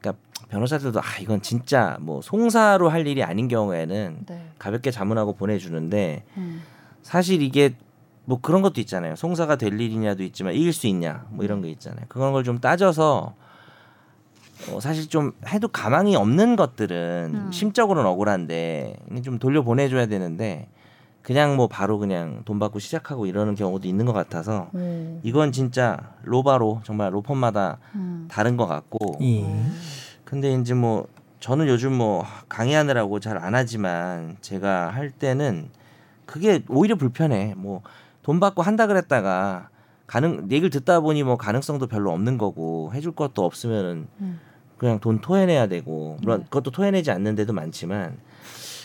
[0.00, 4.46] 그러니까 변호사들도 아 이건 진짜 뭐 송사로 할 일이 아닌 경우에는 네.
[4.58, 6.62] 가볍게 자문하고 보내주는데 음.
[7.02, 7.74] 사실 이게
[8.28, 9.14] 뭐 그런 것도 있잖아요.
[9.14, 12.04] 송사가 될 일이냐도 있지만 이길 수 있냐 뭐 이런 거 있잖아요.
[12.08, 13.34] 그런 걸 좀 따져서
[14.72, 17.52] 어, 사실 좀 해도 가망이 없는 것들은 음.
[17.52, 20.68] 심적으로는 억울한데 좀 돌려 보내줘야 되는데
[21.22, 25.20] 그냥 뭐 바로 그냥 돈 받고 시작하고 이러는 경우도 있는 것 같아서 오.
[25.22, 28.28] 이건 진짜 로바로 정말 로펌마다 음.
[28.30, 29.44] 다른 것 같고 예.
[30.24, 31.06] 근데 이제 뭐
[31.40, 35.70] 저는 요즘 뭐 강의하느라고 잘 안 하지만 제가 할 때는
[36.26, 37.54] 그게 오히려 불편해.
[37.56, 37.82] 뭐
[38.26, 39.68] 돈 받고 한다 그랬다가
[40.08, 44.40] 가능 얘기를 듣다 보니 뭐 가능성도 별로 없는 거고 해줄 것도 없으면은 음.
[44.78, 46.44] 그냥 돈 토해내야 되고 물론 네.
[46.44, 48.16] 그것도 토해내지 않는 데도 많지만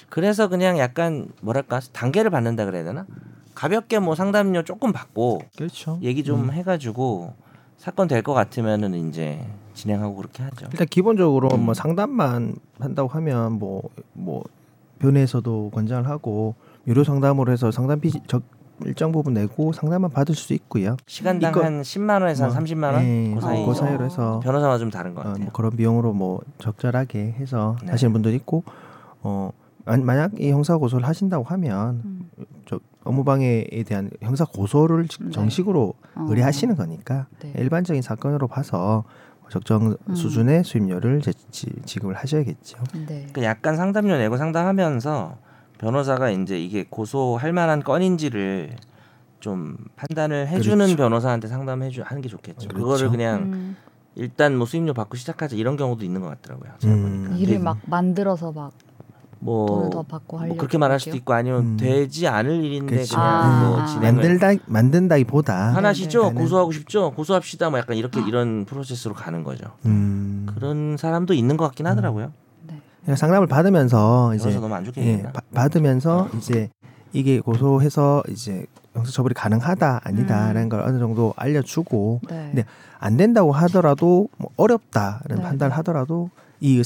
[0.09, 3.05] 그래서 그냥 약간 뭐랄까 단계를 받는다 그래야 되나
[3.55, 5.99] 가볍게 뭐 상담료 조금 받고 그렇죠.
[6.01, 6.51] 얘기 좀 음.
[6.51, 7.33] 해가지고
[7.77, 10.67] 사건 될 것 같으면은 이제 진행하고 그렇게 하죠.
[10.71, 11.65] 일단 기본적으로 음.
[11.65, 14.43] 뭐 상담만 한다고 하면 뭐뭐
[14.99, 16.55] 변에서도 권장을 하고
[16.87, 18.43] 유료 상담으로 해서 상담비 적
[18.85, 20.97] 일정 부분 내고 상담만 받을 수 있고요.
[21.07, 23.75] 시간당 이거- 한 10만 원에서 뭐, 한 30만 원 예, 그그 사이.
[23.75, 25.43] 사이로 해서 변호사마다 좀 다른 것 어, 같아요.
[25.45, 27.91] 뭐 그런 비용으로 뭐 적절하게 해서 네.
[27.91, 28.63] 하시는 분들 있고
[29.21, 29.51] 어
[29.85, 32.29] 만- 만약 이 형사 고소를 하신다고 하면 음.
[32.67, 35.31] 저 업무방해에 대한 형사 고소를 지- 네.
[35.31, 36.25] 정식으로 어.
[36.29, 37.53] 의뢰하시는 거니까 네.
[37.57, 39.03] 일반적인 사건으로 봐서
[39.49, 40.15] 적정 음.
[40.15, 42.77] 수준의 수임료를 제- 지, 지급을 하셔야겠죠.
[43.07, 43.27] 네.
[43.33, 45.35] 그 약간 상담료 내고 상담하면서
[45.85, 48.75] 변호사가 이제 이게 고소할 만한 건인지를
[49.39, 50.95] 좀 판단을 해주는 그렇죠.
[50.95, 52.67] 변호사한테 상담해 주 하는 게 좋겠죠.
[52.69, 52.75] 그렇죠.
[52.77, 53.75] 그거를 그냥 음.
[54.15, 56.71] 일단 뭐 수임료 받고 시작하자 이런 경우도 있는 것 같더라고요.
[56.77, 57.23] 제가 음.
[57.23, 57.35] 보니까.
[57.37, 58.71] 일을 되- 막 만들어서 막
[59.39, 61.17] 뭐, 돈을 더 받고 하려고 뭐 그렇게 말할 수도.
[61.17, 61.77] 있고 아니면 음.
[61.77, 63.15] 되지 않을 일인데 그렇죠.
[63.15, 63.69] 그냥 아.
[63.69, 66.41] 뭐 진행을 만들다 만든다기보다 하나시죠 네, 네.
[66.41, 68.23] 고소하고 싶죠 고소합시다 뭐 약간 이렇게 아.
[68.27, 69.65] 이런 프로세스로 가는 거죠.
[69.87, 72.33] 음, 그런 사람도 있는 것 같긴 하더라고요.
[73.05, 73.15] 네.
[73.15, 75.21] 상담을 받으면서 이제 너무 안 좋게 예?
[75.23, 76.69] 바- 받으면서 이제
[77.13, 80.69] 이게 고소해서 이제 형사처벌이 가능하다 아니다라는 음.
[80.69, 82.51] 걸 어느 정도 알려주고 네.
[82.53, 82.65] 네.
[82.99, 85.41] 안 된다고 하더라도 뭐 어렵다는 네.
[85.41, 86.83] 판단을 하더라도 이,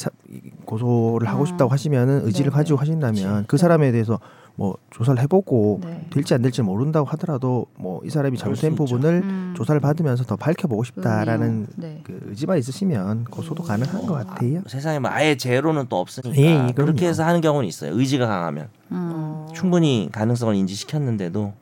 [0.66, 1.46] 고소를 하고 아.
[1.46, 2.80] 싶다고 하시면은 의지를 네, 가지고 네.
[2.80, 3.48] 하신다면 그치.
[3.48, 4.20] 그 사람에 대해서
[4.58, 6.08] 뭐 조사를 해보고 네.
[6.12, 8.76] 될지 안 될지 모른다고 하더라도 뭐 이 사람이 잘못된.
[8.76, 9.54] 부분을 음.
[9.58, 11.68] 조사를 받으면서 더 밝혀보고 싶다라는 의미요.
[11.76, 12.02] 네.
[12.04, 14.62] 그 의지만 있으시면 고소도 가능한 것 같아요.
[14.68, 16.72] 세상에 뭐 아예 제로는 또 없으니까 예.
[16.74, 17.98] 그렇게 해서 하는 경우는 있어요.
[17.98, 19.48] 의지가 강하면 음.
[19.54, 21.54] 충분히 가능성을 인지시켰는데도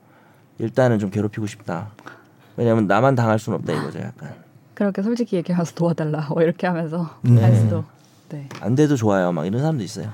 [0.58, 1.88] 일단은 좀 괴롭히고 싶다.
[2.56, 3.98] 왜냐하면 나만 당할 수는 없다 이거죠.
[4.00, 4.34] 약간
[4.74, 7.38] 그렇게 솔직히 얘기하면서 도와달라 뭐 이렇게 하면서 음.
[7.42, 7.84] 할 수도.
[8.28, 8.48] 네.
[8.60, 9.32] 안 돼도 좋아요.
[9.32, 10.08] 막 이런 사람도 있어요.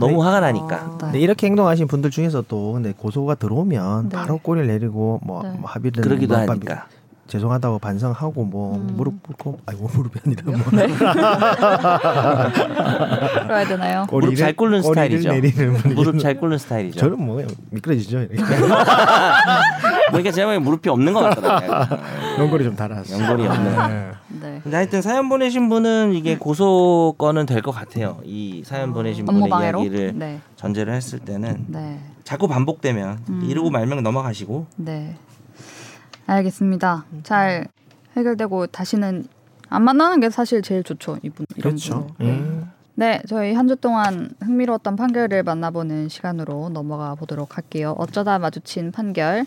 [0.00, 0.76] 너무 화가 나니까.
[0.76, 0.96] 네.
[0.98, 4.16] 근데 이렇게 행동하신 분들 중에서도 근데 고소가 들어오면 네.
[4.16, 5.50] 바로 꼬리를 내리고 뭐, 네.
[5.50, 6.86] 뭐 합의를 그러기도 뭐 하니까.
[7.30, 8.88] 죄송하다고 반성하고 뭐 음.
[8.96, 10.56] 무릎 꿇고 아이고 무릎이 아니라 뭐
[13.46, 14.06] 그래야 되나요?
[14.10, 15.32] 무릎 잘 꿇는 스타일이죠.
[15.94, 16.98] 무릎 잘 꿇는 스타일이죠.
[16.98, 17.40] 저는 뭐
[17.70, 18.26] 미끄러지죠
[20.08, 21.98] 그러니까 제가 무릎이 없는 것 같더라고요.
[22.40, 23.76] 연골이 좀 달아서 연골이 없는.
[23.88, 24.10] 네.
[24.40, 24.60] 네.
[24.62, 28.18] 근데 하여튼 사연 보내신 분은 이게 고소 건은 될 것 같아요.
[28.24, 29.82] 이 사연 보내신 분의 방해로.
[29.82, 30.40] 이야기를 네.
[30.56, 32.00] 전제를 했을 때는 네.
[32.24, 33.46] 자꾸 반복되면 음.
[33.48, 35.14] 이러고 말면 넘어가시고 네.
[36.34, 37.04] 알겠습니다.
[37.22, 37.66] 잘
[38.16, 39.26] 해결되고 다시는
[39.68, 41.18] 안 만나는 게 사실 제일 좋죠.
[41.22, 42.06] 이분 이런 그렇죠.
[42.18, 42.26] 분.
[42.26, 42.70] 음.
[42.94, 47.94] 네, 저희 한 주 동안 흥미로웠던 판결을 만나보는 시간으로 넘어가 보도록 할게요.
[47.98, 49.46] 어쩌다 마주친 판결.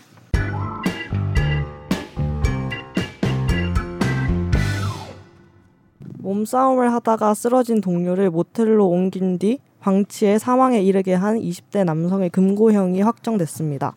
[6.18, 13.94] 몸싸움을 하다가 쓰러진 동료를 모텔로 옮긴 뒤 방치해 사망에 이르게 한 20대 남성의 금고형이 확정됐습니다.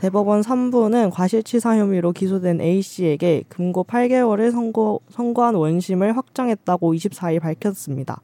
[0.00, 8.22] 대법원 3부는 과실치사 혐의로 기소된 A 씨에게 금고 8개월을 선고, 선고한 원심을 확정했다고 24일 밝혔습니다.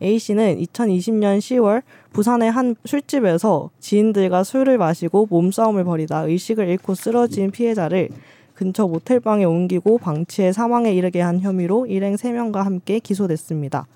[0.00, 7.50] A 씨는 2020년 10월 부산의 한 술집에서 지인들과 술을 마시고 몸싸움을 벌이다 의식을 잃고 쓰러진
[7.50, 8.10] 피해자를
[8.54, 13.88] 근처 모텔방에 옮기고 방치해 사망에 이르게 한 혐의로 일행 3명과 함께 기소됐습니다.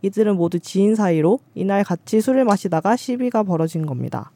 [0.00, 4.30] 이들은 모두 지인 사이로 이날 같이 술을 마시다가 시비가 벌어진 겁니다.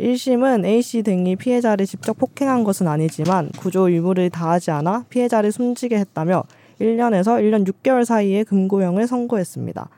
[0.00, 6.42] 1심은 A씨 등이 피해자를 직접 폭행한 것은 아니지만 구조 의무를 다하지 않아 피해자를 숨지게 했다며
[6.80, 9.88] 1년에서 1년 6개월 사이에 금고형을 선고했습니다.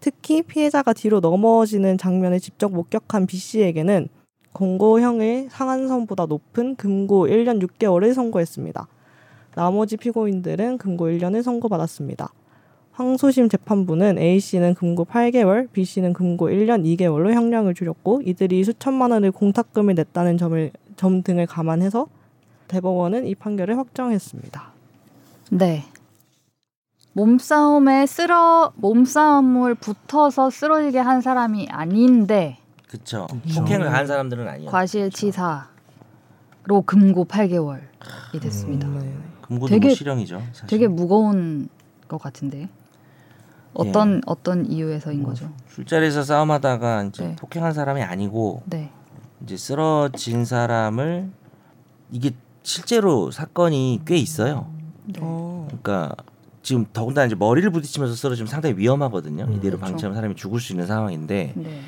[0.00, 4.08] 특히 피해자가 뒤로 넘어지는 장면을 직접 목격한 B씨에게는
[4.52, 8.88] 공고형의 상한선보다 높은 금고 1년 6개월을 선고했습니다.
[9.54, 12.32] 나머지 피고인들은 금고 1년을 선고받았습니다.
[12.96, 19.94] 항소심 재판부는 A씨는 금고 8개월, B씨는 금고 1년 2개월로 형량을 줄였고 이들이 수천만 원의 공탁금을
[19.94, 22.06] 냈다는 점을 점 등을 감안해서
[22.68, 24.72] 대법원은 이 판결을 확정했습니다.
[25.50, 25.84] 네.
[27.12, 32.56] 몸싸움에 쓰러 몸싸움을 붙어서 쓰러지게 한 사람이 아닌데
[32.88, 33.26] 그쵸.
[33.54, 34.70] 폭행을 한 사람들은 아니에요.
[34.70, 35.66] 과실치사로
[36.86, 37.80] 금고 8개월이
[38.40, 38.88] 됐습니다.
[38.88, 39.12] 음, 네.
[39.42, 40.42] 금고도 되게- 뭐 실형이죠.
[40.52, 40.66] 사실.
[40.66, 41.68] 되게 무거운
[42.08, 42.68] 것 같은데
[43.78, 45.50] 어떤 어떤 이유에서인 거죠?
[45.68, 47.36] 술자리에서 싸움하다가 이제 네.
[47.36, 48.90] 폭행한 사람이 아니고 네.
[49.42, 51.30] 이제 쓰러진 사람을
[52.10, 52.30] 이게
[52.62, 54.70] 실제로 사건이 꽤 있어요.
[55.04, 55.20] 네.
[55.22, 55.66] 어.
[55.68, 56.14] 그러니까
[56.62, 59.44] 지금 더군다나 이제 머리를 부딪히면서 쓰러지면 상당히 위험하거든요.
[59.44, 59.52] 음.
[59.52, 59.80] 이대로 그렇죠.
[59.92, 61.80] 방치하면 사람이 죽을 수 있는 상황인데 네.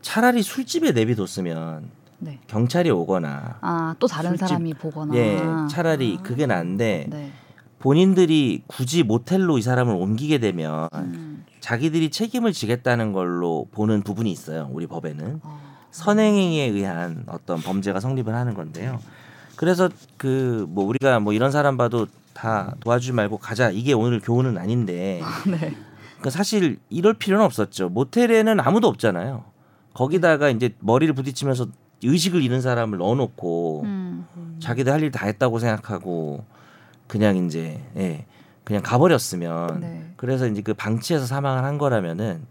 [0.00, 2.38] 차라리 술집에 내비뒀으면 네.
[2.48, 5.14] 경찰이 오거나 아, 또 다른 술집- 사람이 보거나.
[5.14, 5.38] 예
[5.70, 7.30] 차라리 그게 나은데 네.
[7.78, 11.44] 본인들이 굳이 모텔로 이 사람을 옮기게 되면 음.
[11.60, 14.68] 자기들이 책임을 지겠다는 걸로 보는 부분이 있어요.
[14.72, 15.60] 우리 법에는 어.
[15.90, 19.00] 선행에 의한 어떤 범죄가 성립을 하는 건데요.
[19.56, 24.58] 그래서 그 뭐 우리가 뭐 이런 사람 봐도 다 도와주지 말고 가자 이게 오늘 교훈은
[24.58, 25.58] 아닌데 네.
[25.58, 27.88] 그러니까 사실 이럴 필요는 없었죠.
[27.88, 29.44] 모텔에는 아무도 없잖아요.
[29.94, 31.66] 거기다가 이제 머리를 부딪히면서
[32.04, 34.26] 의식을 잃은 사람을 넣어놓고 음.
[34.60, 36.44] 자기들 할 일 다 했다고 생각하고
[37.08, 38.24] 그냥 이제 예
[38.64, 40.12] 그냥 가버렸으면 네.
[40.16, 42.42] 그래서 이제 그 방치해서 사망을 한 거라면은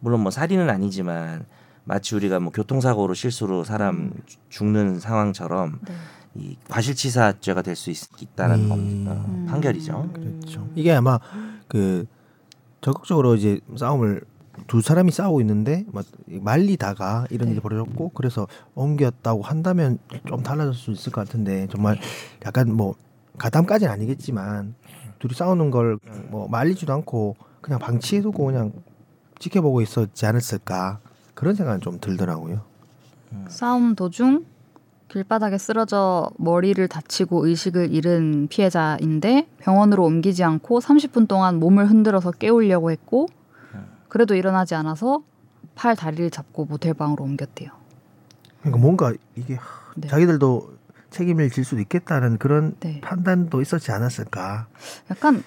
[0.00, 1.44] 물론 뭐 살인은 아니지만
[1.84, 5.94] 마치 우리가 뭐 교통사고로 실수로 사람 주- 죽는 상황처럼 네.
[6.36, 9.04] 이 과실치사죄가 될 수 있다는 음.
[9.04, 9.46] 법, 어, 음.
[9.48, 10.10] 판결이죠.
[10.12, 10.68] 그렇죠.
[10.74, 11.18] 이게 아마
[11.68, 12.06] 그
[12.80, 14.22] 적극적으로 이제 싸움을
[14.68, 17.52] 두 사람이 싸우고 있는데 막 말리다가 이런 네.
[17.52, 19.98] 일이 벌어졌고 그래서 옮겼다고 한다면
[20.28, 21.98] 좀 달라질 수 있을 것 같은데 정말
[22.46, 22.94] 약간 뭐
[23.38, 24.74] 가담까지는 아니겠지만
[25.18, 25.98] 둘이 싸우는 걸
[26.30, 28.72] 뭐 말리지도 않고 그냥 방치해두고 그냥
[29.38, 31.00] 지켜보고 있었지 않았을까
[31.34, 32.60] 그런 생각은 좀 들더라고요.
[33.48, 34.44] 싸움 도중
[35.08, 42.90] 길바닥에 쓰러져 머리를 다치고 의식을 잃은 피해자인데 병원으로 옮기지 않고 30분 동안 몸을 흔들어서 깨우려고
[42.90, 43.26] 했고
[44.08, 45.22] 그래도 일어나지 않아서
[45.74, 47.70] 팔 다리를 잡고 모텔 방으로 옮겼대요.
[48.60, 49.58] 그러니까 뭔가 이게
[49.96, 50.08] 네.
[50.08, 50.73] 자기들도
[51.14, 53.00] 책임을 질 수도 있겠다는 그런 네.
[53.00, 54.66] 판단도 있었지 않았을까.
[55.10, 55.42] 약간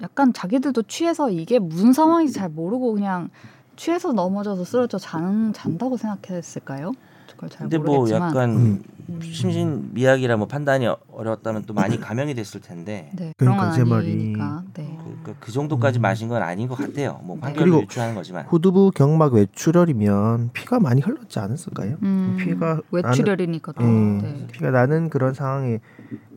[0.00, 3.28] 약간 자기들도 취해서 이게 무슨 상황인지 잘 모르고 그냥
[3.76, 6.92] 취해서 넘어져서 쓰러져 잔, 잔다고 생각했을까요?
[7.36, 8.82] 걸잘 근데 뭐 모르겠지만 약간 음.
[9.20, 14.32] 심신미약이라 뭐 판단이 어려웠다면 또 많이 감형이 됐을 텐데 네, 그런 건 그러니까 제 말이-.
[14.74, 14.98] 네.
[15.02, 17.20] 그, 그, 그 정도까지 마신 건 아닌 것 같아요.
[17.24, 21.96] 뭐 판결을 그리고 유추하는 거지만 후두부 경막 외출혈이면 피가 많이 흘렀지 않았을까요?
[22.02, 23.84] 음, 피가 외출혈이니까 또.
[23.84, 24.46] 음, 네.
[24.52, 25.80] 피가 나는 그런 상황에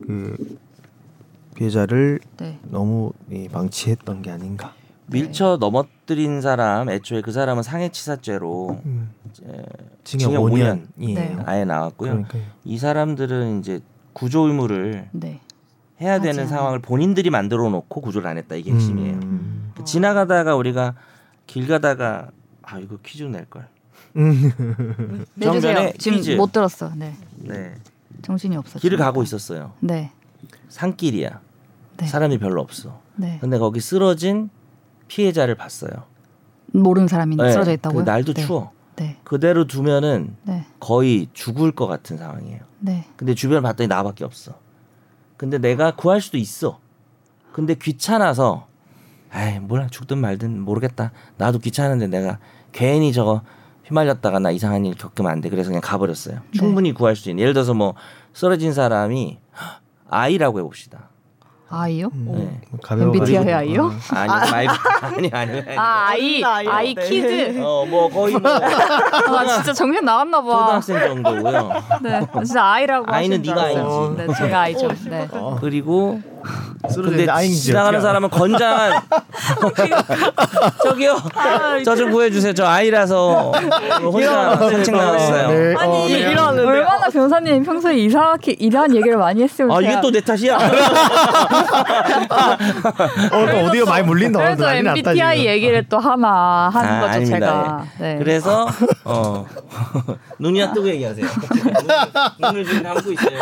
[0.06, 0.58] 그
[1.54, 2.58] 피해자를 네.
[2.64, 4.74] 너무 예, 방치했던 게 아닌가.
[5.08, 9.10] 밀쳐 넘어뜨린 사람 애초에 그 사람은 상해치사죄로 음.
[9.36, 9.62] 이제
[10.04, 10.50] 징역, 징역 5년.
[10.50, 10.86] 5년.
[11.10, 11.14] 예.
[11.14, 11.36] 네.
[11.44, 12.10] 아예 나왔고요.
[12.10, 12.42] 그러니까요.
[12.64, 13.80] 이 사람들은 이제
[14.12, 15.40] 구조 의무를 네.
[16.00, 16.46] 해야 하지 되는.
[16.46, 19.14] 상황을 본인들이 만들어 놓고 구조를 안 했다 이게 핵심이에요.
[19.14, 19.72] 음.
[19.84, 20.94] 지나가다가 우리가
[21.46, 22.30] 길 가다가
[22.62, 23.68] 아 이거 퀴즈 낼 걸.
[25.34, 25.60] 내주세요.
[25.60, 26.30] 정면에 지금 퀴즈.
[26.32, 26.92] 못 들었어.
[26.96, 27.14] 네.
[27.36, 27.74] 네.
[28.22, 28.78] 정신이 없어.
[28.78, 28.98] 길을.
[28.98, 29.72] 가고 있었어요.
[29.80, 30.10] 네.
[30.68, 31.40] 산길이야.
[31.98, 32.06] 네.
[32.06, 33.00] 사람이 별로 없어.
[33.16, 33.38] 네.
[33.40, 34.50] 근데 거기 쓰러진
[35.08, 35.90] 피해자를 봤어요.
[36.72, 38.04] 모르는 사람이 네, 쓰러져 있다고요?
[38.04, 38.44] 그 날도 네.
[38.44, 38.72] 추워.
[38.96, 39.18] 네.
[39.24, 40.66] 그대로 두면은 네.
[40.80, 42.60] 거의 죽을 것 같은 상황이에요.
[42.80, 43.06] 네.
[43.16, 44.54] 근데 주변을 봤더니 나밖에 없어.
[45.36, 46.80] 근데 내가 구할 수도 있어.
[47.52, 48.66] 근데 귀찮아서
[49.34, 51.12] 에이 몰라 죽든 말든 모르겠다.
[51.36, 52.38] 나도 귀찮은데 내가
[52.72, 53.42] 괜히 저거
[53.84, 55.48] 휘말렸다가 나 이상한 일 겪으면 안 돼.
[55.48, 56.36] 그래서 그냥 가버렸어요.
[56.36, 56.58] 네.
[56.58, 57.42] 충분히 구할 수 있는.
[57.42, 57.94] 예를 들어서 뭐
[58.32, 59.38] 쓰러진 사람이
[60.08, 61.10] 아이라고 해봅시다.
[61.68, 62.10] 아이요?
[62.14, 62.60] 네.
[62.82, 63.08] 가벼워.
[63.12, 63.92] MBTI I요?
[64.10, 65.76] 아니 말고 아니 아니 아니.
[65.78, 66.42] 아, 아이.
[66.44, 67.08] 아이 네.
[67.08, 67.60] kids.
[67.60, 70.80] 어 뭐 거의 뭐 아, 진짜 정신 나갔나 봐.
[70.80, 71.72] 초등학생 정도고요.
[72.02, 72.20] 네.
[72.44, 74.14] 진짜 아이라고 아이는 네가 알았어요.
[74.16, 74.26] 아이지.
[74.26, 74.88] 네, 제가 아이죠.
[75.10, 75.28] 네.
[75.32, 75.56] 어.
[75.60, 76.35] 그리고 쓰러졌는데
[76.94, 79.02] 근데 지나가는 사람은 건장한
[80.84, 81.16] 저기요
[81.84, 83.52] 저좀 구해주세요 저 아이라서
[84.02, 85.74] 혼자 산책 나갔어요 네.
[85.76, 86.18] 아니 어, 네.
[86.30, 86.66] 이러는데요?
[86.68, 90.56] 얼마나 변호사님 평소에 이상하게 이상한 얘기를 많이 했으면 아 이게 또 내 탓이야
[93.32, 94.38] 오늘 또 오디오 많이 물린다.
[94.38, 95.50] 그래서 났다, MBTI 지금.
[95.52, 97.38] 얘기를 또 하나 하는 아, 거죠 아닙니다.
[97.38, 97.84] 제가.
[97.98, 98.16] 네.
[98.18, 98.68] 그래서
[99.04, 99.46] 어
[100.38, 103.38] 눈이나 뜨고 얘기하세요 눈- 눈을 지금 감고 있어요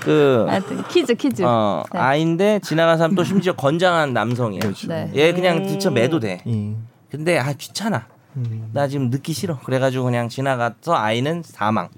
[0.00, 1.42] 그 하여튼 퀴즈 퀴즈.
[1.44, 2.00] 어, 네.
[2.04, 4.88] 아인데 지나간 사람 또 심지어 건장한 남성이야 그렇죠.
[4.88, 5.10] 네.
[5.14, 6.74] 얘 그냥 뒤쳐 매도 돼 예.
[7.10, 8.70] 근데 아 귀찮아 음.
[8.72, 11.88] 나 지금 늦기 싫어 그래가지고 그냥 지나가서 아이는 사망.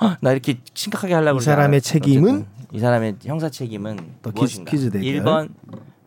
[0.00, 2.00] 헉, 나 이렇게 심각하게 하려고 이 사람의 그러지 않아.
[2.04, 2.30] 책임은?
[2.34, 4.70] 어쨌든 이 사람의 형사 책임은 또 퀴즈- 무엇인가?
[4.70, 5.22] 퀴즈 대결.
[5.24, 5.48] 1번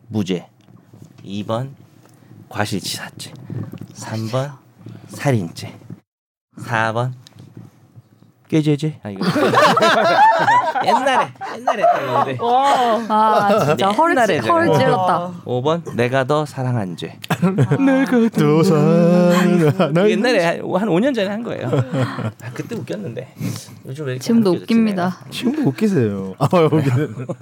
[0.06, 0.46] 무죄,
[1.24, 1.70] 2번
[2.48, 3.32] 과실치사죄,
[3.94, 4.52] 3번
[5.08, 5.74] 살인죄,
[6.58, 7.12] 4번
[8.50, 8.98] 꾀죄죄.
[9.04, 9.24] 아 이거
[10.84, 12.38] 옛날에 옛날에 했던 건데.
[13.08, 14.78] 아 진짜 찌- 허를 제가.
[14.78, 15.32] 찔렀다.
[15.44, 17.16] 5번 내가 더 사랑한 죄.
[17.78, 21.68] 내가 또 사랑하나 옛날에 한, 한 5년 전에 한 거예요.
[21.68, 23.34] 아, 그때 웃겼는데
[23.86, 25.18] 요즘 왜 지금도 웃깁니다.
[25.30, 26.34] 지금도 웃기세요.
[26.38, 27.06] 아, 웃기네.
[27.06, 27.34] 내가?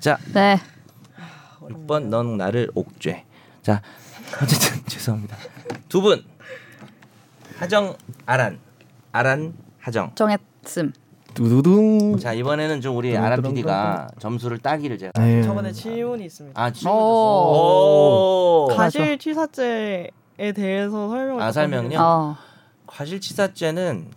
[0.00, 0.58] 자 네.
[1.60, 3.24] 6번 넌 나를 옥죄.
[3.62, 3.82] 자
[4.42, 5.36] 어쨌든 죄송합니다.
[5.90, 6.24] 두 분
[7.58, 7.94] 하정
[8.26, 8.58] 아란
[9.14, 10.10] 아란 하정.
[10.16, 10.92] 정했음.
[11.34, 12.18] 두두둥.
[12.18, 15.44] 자 이번에는 좀 우리 아란 PD가 점수를 따기를 제가 아유.
[15.44, 16.60] 저번에 질문이 있습니다.
[16.60, 18.68] 아 질문 오.
[18.76, 20.08] 가실치사죄에
[20.56, 21.98] 대해서 설명을 아, 설명요?
[22.00, 22.36] 어.
[22.88, 24.08] 과실치사죄는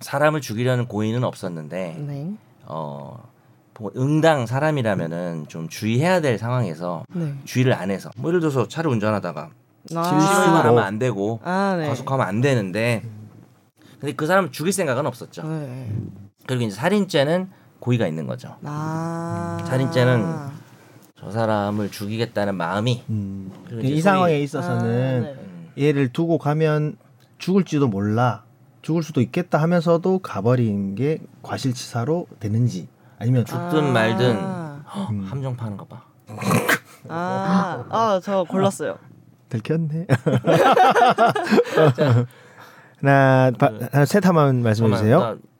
[0.00, 2.32] 사람을 죽이려는 고의는 없었는데 네.
[2.66, 7.34] 어뭐 응당 사람이라면은 좀 주의해야 될 상황에서 네.
[7.44, 9.50] 주의를 안 해서 뭐 예를 들어서 차를 운전하다가
[9.96, 10.02] 아.
[10.02, 11.88] 실수를 하면 안 되고 아, 네.
[11.88, 13.02] 과속하면 안 되는데
[14.00, 15.42] 근데 그 사람을 죽일 생각은 없었죠.
[15.46, 15.92] 네.
[16.46, 18.56] 그리고 이제 살인죄는 고의가 있는 거죠.
[18.64, 19.58] 아.
[19.66, 20.24] 살인죄는
[21.16, 23.52] 저 사람을 죽이겠다는 마음이 음.
[23.82, 25.34] 이 상황에 아, 있어서는 네.
[25.34, 26.96] 음, 얘를 두고 가면
[27.38, 28.44] 죽을지도 몰라.
[28.82, 35.26] 죽을 수도 있겠다 하면서도 가버린 게 과실치사로 되는지 아니면 죽 죽든 말든 아, 헉, 음.
[35.28, 36.02] 함정 파는 거 봐.
[37.08, 38.96] 아, 아, 저 골랐어요.
[39.50, 40.06] 들켰네.
[43.00, 45.18] 하나, 바, 하나 셋 한번 말씀해 주세요.
[45.18, 45.50] 잠깐만, 나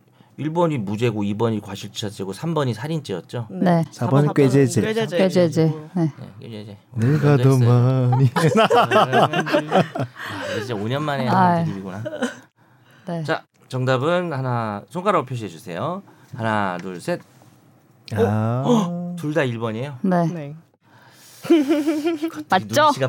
[0.44, 3.48] 1번이 무죄고 2번이 과실치사죄고 3번이 살인죄였죠.
[3.50, 3.84] 네.
[3.92, 4.80] 4번 꾀죄죄.
[4.80, 5.16] 꾀죄죄.
[5.18, 5.64] 꾀죄죄.
[5.94, 6.12] 네.
[6.40, 9.28] 네, 이제 내가 더 많이 아,
[10.58, 11.30] 진짜 5년 만에 아이.
[11.58, 12.04] 하는 드립이구나.
[13.06, 13.24] 네.
[13.24, 16.02] 자, 정답은 하나 손가락으로 표시해 주세요.
[16.34, 17.20] 하나, 둘, 셋.
[18.14, 19.14] 아.
[19.18, 19.96] 둘다 1번이에요.
[20.02, 20.26] 네.
[20.32, 20.54] 네.
[22.48, 22.90] 맞죠?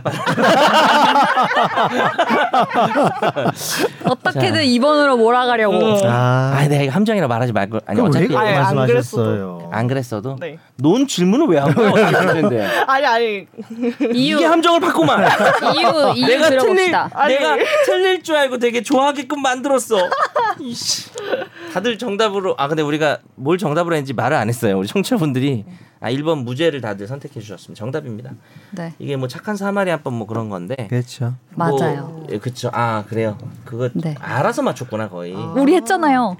[4.05, 5.99] 어떻게든 2번으로 몰아가려고.
[6.05, 6.53] 아.
[6.55, 9.69] 아, 내가 이거 함정이라 말하지 말고 아니 어차피 아예 안 말씀하셨어요?
[9.71, 10.57] 안 그랬어도 네.
[10.77, 11.91] 넌 질문을 왜 한 거야?
[12.87, 13.47] 아니 아니
[14.13, 15.27] 이유 이게 함정을 바꾸만.
[15.75, 17.09] 이유 이유 내가 틀릴 들어봅시다.
[17.13, 17.33] 아니.
[17.35, 20.09] 내가 틀릴 줄 알고 되게 좋아하게끔 만들었어.
[20.59, 21.09] 이씨.
[21.73, 24.77] 다들 정답으로 아 근데 우리가 뭘 정답으로 했는지 말을 안 했어요.
[24.79, 25.65] 우리 청취자분들이
[26.01, 27.77] 아 1번 무죄를 다들 선택해 주셨습니다.
[27.79, 28.31] 정답입니다.
[28.71, 28.93] 네.
[28.97, 30.75] 이게 뭐 착한 사마리 한번 뭐 그런 건데.
[30.89, 31.35] 그렇죠.
[31.51, 32.07] 맞아요.
[32.07, 32.71] 뭐, 예, 그쵸.
[32.73, 33.37] 아 그래요.
[33.65, 34.15] 그거 네.
[34.19, 35.33] 알아서 맞췄구나 거의.
[35.35, 36.37] 우리 했잖아요.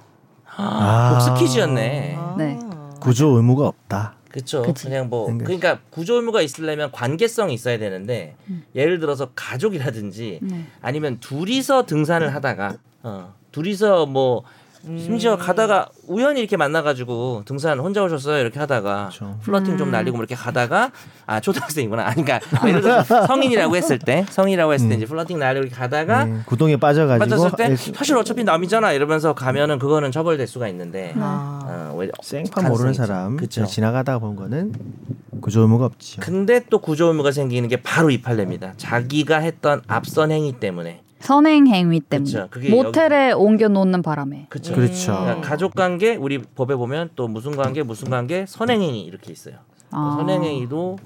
[0.58, 2.18] 아, 복수 퀴즈였네.
[2.40, 2.60] 네.
[3.00, 4.16] 구조 의무가 없다.
[4.30, 4.64] 그렇죠.
[4.82, 8.36] 그냥 뭐 생각- 그러니까 구조 의무가 있으려면 관계성이 있어야 되는데
[8.74, 10.66] 예를 들어서 가족이라든지 네.
[10.82, 14.44] 아니면 둘이서 등산을 하다가 어, 둘이서 뭐
[14.84, 19.38] 심지어 가다가 우연히 이렇게 만나가지고 등산 혼자 오셨어요 이렇게 하다가 그렇죠.
[19.44, 20.92] 플러팅 좀 날리고 뭐 이렇게 가다가
[21.28, 22.40] 아 초등학생이구나 아니 그러니까
[22.82, 27.20] 들어서 성인이라고 했을 때 성인이라고 했을 때 이제 플러팅 날리고 이렇게 가다가 네, 구동에 빠져가지고
[27.30, 31.60] 빠졌을 때 사실 어차피 남이잖아 이러면서 가면은 그거는 처벌될 수가 있는데 아.
[31.92, 33.38] 어, 왜- 생판 모르는 사람.
[33.38, 33.66] 그쵸.
[33.66, 34.74] 지나가다가 본 거는
[35.42, 36.22] 구조 의무가 없죠.
[36.22, 38.74] 근데 또 구조 의무가 생기는 게 바로 이 판례입니다.
[38.78, 41.02] 자기가 했던 앞선 행위 때문에.
[41.22, 42.48] 선행 행위 때문에 그쵸.
[42.50, 44.74] 그게 모텔에 옮겨 놓는 바람에 그렇죠.
[44.76, 45.20] 그렇죠.
[45.20, 49.56] 그러니까 가족 관계 우리 법에 보면 또 무슨 관계 무슨 관계 선행 행위 이렇게 있어요.
[49.92, 50.16] 아.
[50.20, 50.98] 선행 행위도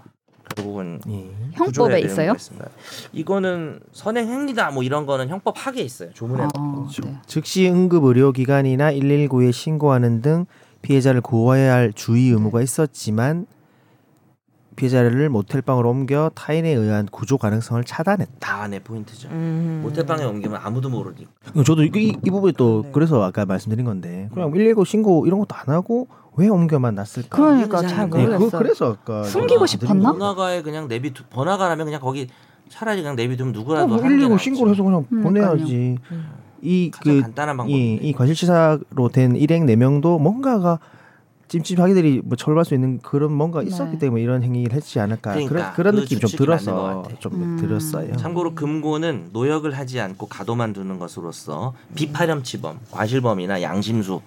[0.55, 1.29] 결국은 예.
[1.53, 2.33] 형법에 있어요?
[2.33, 2.69] 있습니다.
[3.13, 6.11] 이거는 선행 행위다 뭐 이런 거는 형법 하게 있어요.
[6.13, 7.15] 조문에 아, 네.
[7.25, 10.45] 즉시 응급 의료 기관이나 119에 신고하는 등
[10.81, 13.47] 피해자를 구호해야 할 주의 의무가 있었지만
[14.75, 18.35] 피해자를 모텔 방으로 옮겨 타인에 의한 구조 가능성을 차단했다.
[18.39, 19.29] 다내 포인트죠.
[19.29, 19.79] 음.
[19.83, 21.27] 모텔방에 옮기면 아무도 모르니.
[21.65, 22.89] 저도 이, 이, 이 부분이 또 네.
[22.93, 26.07] 그래서 아까 말씀드린 건데 그냥 119 신고 이런 것도 안 하고
[26.37, 27.37] 왜 옮겨만 놨을까?
[27.37, 28.39] 그러니까 잘안 네, 가요.
[28.39, 28.49] 그.
[28.57, 30.11] 그래서 아까 숨기고 싶었나?
[30.11, 32.27] 번화가에 그냥 내비 번화가라면 그냥 거기
[32.67, 34.43] 차라리 그냥 내비두면 어, 누구라도 뭐 하는 게119 낫지.
[34.43, 35.51] 신고를 해서 그냥 그러니까요.
[35.51, 35.97] 보내야지.
[36.61, 38.07] 이 가장 그 간단한 이, 방법인데.
[38.07, 40.79] 이 과실치사로 된 일행 네 명도 뭔가가
[41.47, 43.67] 찜찜하기들이 뭐 처벌할 수 있는 그런 뭔가 네.
[43.67, 47.03] 있었기 때문에 이런 행위를 했지 않을까 그러니까 그런 그런 그 느낌 좀 들어서.
[47.19, 47.57] 좀 음.
[47.57, 48.15] 들었어요.
[48.15, 54.21] 참고로 금고는 노역을 하지 않고 가둬만 두는 것으로서 비파렴치범, 과실범이나 양심수,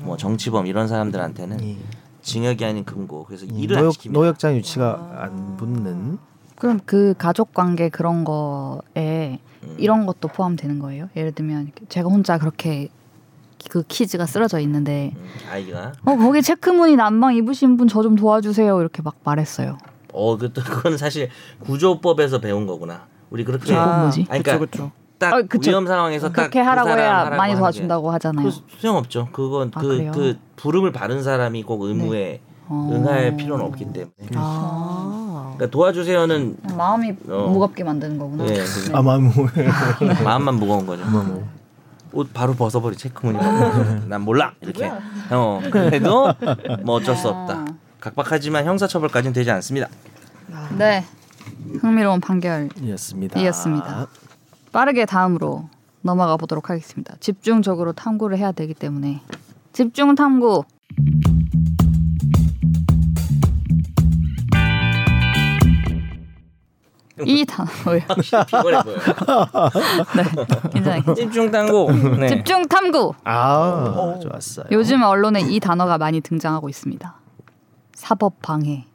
[0.00, 1.78] 뭐 정치범 이런 사람들한테는 이,
[2.22, 3.24] 징역이 아닌 금고.
[3.24, 3.96] 그래서 이 일을 안 노역.
[4.10, 6.18] 노역장 유치가 안 붙는
[6.56, 9.76] 그럼 그 가족 관계 그런 거에 음.
[9.78, 11.08] 이런 것도 포함되는 거예요?
[11.16, 12.88] 예를 들면 제가 혼자 그렇게
[13.70, 18.80] 그 키즈가 쓰러져 있는데 음, 아이가 어 거기 체크무늬 난방 입으신 분 저 좀 도와주세요
[18.80, 19.78] 이렇게 막 말했어요.
[20.12, 21.28] 어 그또 그건 사실
[21.60, 23.06] 구조법에서 배운 거구나.
[23.30, 24.26] 우리 그렇게 그거 뭐지?
[24.28, 24.90] 아니, 그러니까 그쵸, 그쵸.
[25.18, 25.70] 딱 아, 그쵸.
[25.70, 28.48] 위험 상황에서 딱 그렇게 그 하라고 사람 해야 하라고 많이 도와준다고 게 하잖아요.
[28.48, 29.28] 그 소용 없죠.
[29.32, 30.10] 그건 아, 그?
[30.12, 32.90] 그 부름을 받은 사람이 꼭 의무에 어.
[32.92, 34.12] 응할 필요는 없기 때문에.
[34.36, 35.52] 아.
[35.56, 37.48] 그러니까 도와주세요는 마음이 어.
[37.52, 38.44] 무겁게 만드는 거구나.
[38.46, 38.54] 예, 네.
[38.64, 39.32] 그 아마 뭐
[40.24, 41.04] 마음만 무거운 거죠.
[41.06, 41.46] 뭐.
[42.14, 43.38] 옷 바로 벗어버리 체크무늬.
[44.08, 44.90] 난 몰라 이렇게.
[45.30, 46.32] 어 그래도
[46.84, 47.66] 뭐 어쩔 수 없다.
[48.00, 49.88] 각박하지만 형사처벌까지는 되지 않습니다.
[50.78, 51.04] 네,
[51.80, 53.40] 흥미로운 판결 이었습니다.
[53.40, 54.06] 이었습니다.
[54.72, 55.68] 빠르게 다음으로
[56.02, 57.14] 넘어가 보도록 하겠습니다.
[57.20, 59.22] 집중적으로 탐구를 해야 되기 때문에
[59.72, 60.64] 집중 탐구.
[67.24, 68.00] 이 단어요.
[68.46, 68.98] 피곤해 보여.
[70.16, 71.02] 네, 괜찮아요.
[71.14, 71.92] 집중 당고.
[72.18, 72.26] 네.
[72.28, 73.14] 집중 탐구.
[73.24, 74.66] 아 좋았어요.
[74.72, 77.14] 요즘 언론에 이 단어가 많이 등장하고 있습니다.
[77.94, 78.86] 사법 방해.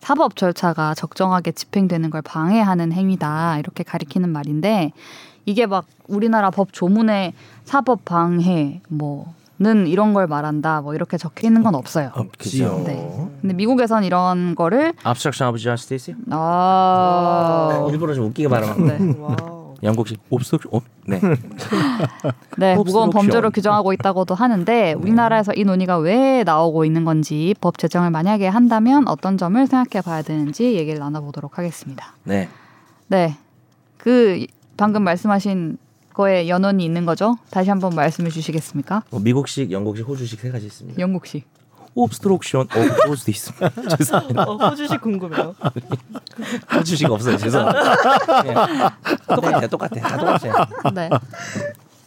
[0.00, 3.58] 사법 절차가 적정하게 집행되는 걸 방해하는 행위다.
[3.58, 4.92] 이렇게 가리키는 말인데
[5.46, 7.32] 이게 막 우리나라 법 조문에
[7.64, 9.32] 사법 방해 뭐
[9.62, 10.80] 는 이런 걸 말한다.
[10.80, 12.10] 뭐 이렇게 적혀 있는 건 없어요.
[12.14, 12.82] 없지요.
[12.84, 13.28] 네.
[13.40, 16.16] 근데 미국에선 이런 거를 Obstruction of justice.
[16.30, 18.86] 아 일부러 좀 웃기게 말하면.
[18.86, 18.98] 네.
[19.84, 20.74] 영국식 obstruction.
[20.74, 20.82] 업.
[21.06, 21.20] 네.
[22.58, 23.10] 네, 무거운.
[23.10, 29.06] 범죄로 규정하고 있다고도 하는데 우리나라에서 이 논의가 왜 나오고 있는 건지 법 제정을 만약에 한다면
[29.06, 32.14] 어떤 점을 생각해 봐야 되는지 얘기를 나눠 보도록 하겠습니다.
[32.24, 32.48] 네.
[33.06, 33.36] 네,
[33.98, 34.44] 그
[34.76, 35.78] 방금 말씀하신
[36.14, 37.36] 거에 연원이 있는 거죠?
[37.50, 39.02] 다시 한번 말씀해 주시겠습니까?
[39.10, 40.98] 뭐 미국식, 영국식, 호주식 세 가지 있습니다.
[41.00, 41.46] 영국식.
[41.94, 43.52] obstruction of justice.
[43.98, 44.42] 죄송합니다.
[44.44, 45.54] 어, 호주식 궁금해요.
[46.74, 47.36] 호주식 없어요.
[47.36, 48.42] 죄송합니다.
[48.42, 48.54] 네.
[49.34, 49.68] 똑같아요.
[49.68, 50.00] 똑같아.
[50.00, 50.54] 다 똑같아요.
[50.94, 51.10] 네.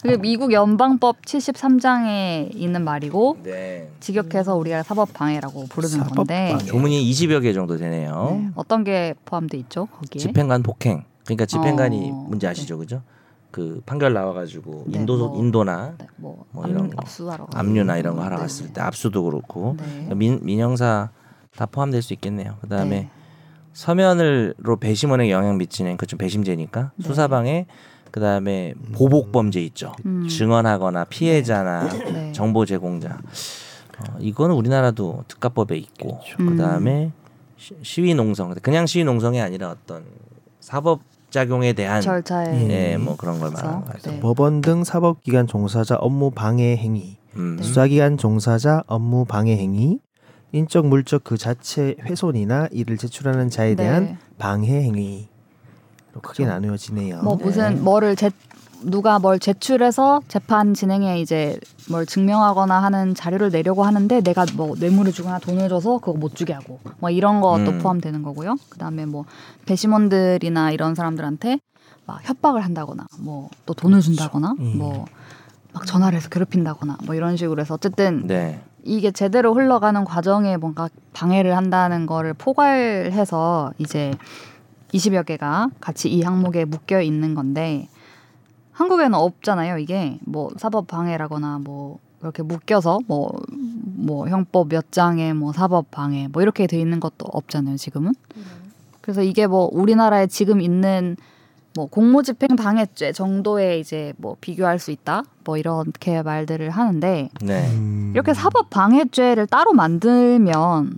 [0.02, 3.89] 그게 미국 연방법 73장에 있는 말이고 네.
[4.00, 6.65] 직역해서 우리가 사법 방해라고 부르는 사법 건데 방해.
[6.65, 8.28] 조문이 20여 개 정도 되네요.
[8.39, 9.88] 네, 어떤 게 포함돼 있죠?
[9.88, 10.20] 거기에?
[10.20, 11.04] 집행관 폭행.
[11.26, 13.02] 그러니까 집행관이 어, 문제 아시죠, 그죠?
[13.56, 15.39] 그 판결 나와가지고 네, 인도 뭐.
[15.39, 16.95] 인도나 네, 뭐, 뭐 이런 압- 거.
[16.97, 17.47] 압수하러.
[17.53, 18.74] 압류나 이런 거 하러 네, 갔을 네.
[18.74, 20.14] 때 압수도 그렇고 네.
[20.14, 21.10] 민 민형사
[21.56, 22.58] 다 포함될 수 있겠네요.
[22.60, 23.10] 그다음에 네.
[23.72, 27.68] 서면으로 배심원에 영향 미치는 그좀 배심제니까 수사방해
[28.12, 29.93] 그다음에 보복 범죄 있죠.
[30.06, 30.28] 음.
[30.28, 32.32] 증언하거나 피해자나 네.
[32.34, 33.18] 정보 제공자.
[33.99, 36.49] 어, 이거는 우리나라도 특가법에 있고 음.
[36.49, 37.14] 그다음에
[37.56, 40.03] 시- 시위 농성 그냥 시위 농성이 아니라 어떤
[40.60, 40.99] 사법
[41.36, 44.12] 작용에 대한 절차에 예, 뭐 그런 걸 말하는 거죠.
[44.12, 44.20] 네.
[44.22, 47.58] 법원 등 사법기관 종사자 업무 방해 행위 음.
[47.62, 50.00] 수사기관 종사자 업무 방해 행위,
[50.54, 54.18] 인적 물적 그 자체 훼손이나 이를 제출하는 자에 대한 네.
[54.38, 55.28] 방해 행위
[56.14, 56.54] 로 크게 그렇죠.
[56.54, 57.22] 나누어지네요.
[57.24, 58.32] 뭐 무슨 뭐를 제
[58.84, 61.59] 누가 뭘 제출해서 재판 진행에 이제
[61.89, 66.53] 뭘 증명하거나 하는 자료를 내려고 하는데 내가 뭐 뇌물을 주거나 돈을 줘서 그거 못 주게
[66.53, 67.80] 하고 뭐 이런 것도 음.
[67.80, 68.55] 포함되는 거고요.
[68.69, 69.26] 그다음에 뭐
[69.65, 71.59] 배심원들이나 이런 사람들한테
[72.05, 74.78] 막 협박을 한다거나 뭐 또 돈을 준다거나 음.
[74.78, 78.61] 뭐막 전화를 해서 괴롭힌다거나 뭐 이런 식으로 해서 어쨌든 네.
[78.84, 84.13] 이게 제대로 흘러가는 과정에 뭔가 방해를 한다는 거를 포괄해서 이제
[84.93, 87.88] 20여 개가 같이 이 항목에 묶여 있는 건데
[88.76, 89.78] 한국에는 없잖아요.
[89.78, 93.32] 이게 뭐 사법 방해라거나 뭐 이렇게 묶여서 뭐
[94.05, 97.78] 뭐 형법 몇 장에 뭐 사법 방해 뭐 이렇게 돼 있는 것도 없잖아요.
[97.78, 98.13] 지금은.
[99.01, 101.15] 그래서 이게 뭐 우리나라에 지금 있는
[101.76, 105.23] 뭐 공무집행 방해죄 정도에 이제 뭐 비교할 수 있다.
[105.43, 107.67] 뭐 이렇게 말들을 하는데 네.
[107.71, 108.11] 음.
[108.13, 110.97] 이렇게 사법 방해죄를 따로 만들면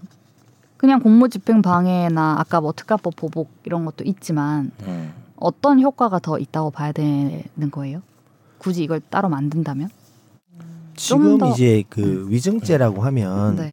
[0.77, 5.11] 그냥 공무집행 방해나 아까 뭐 특가법 보복 이런 것도 있지만 음.
[5.37, 8.01] 어떤 효과가 더 있다고 봐야 되는 거예요?
[8.57, 9.89] 굳이 이걸 따로 만든다면?
[10.95, 13.71] 지금 이제 그 위증죄라고 하면 네,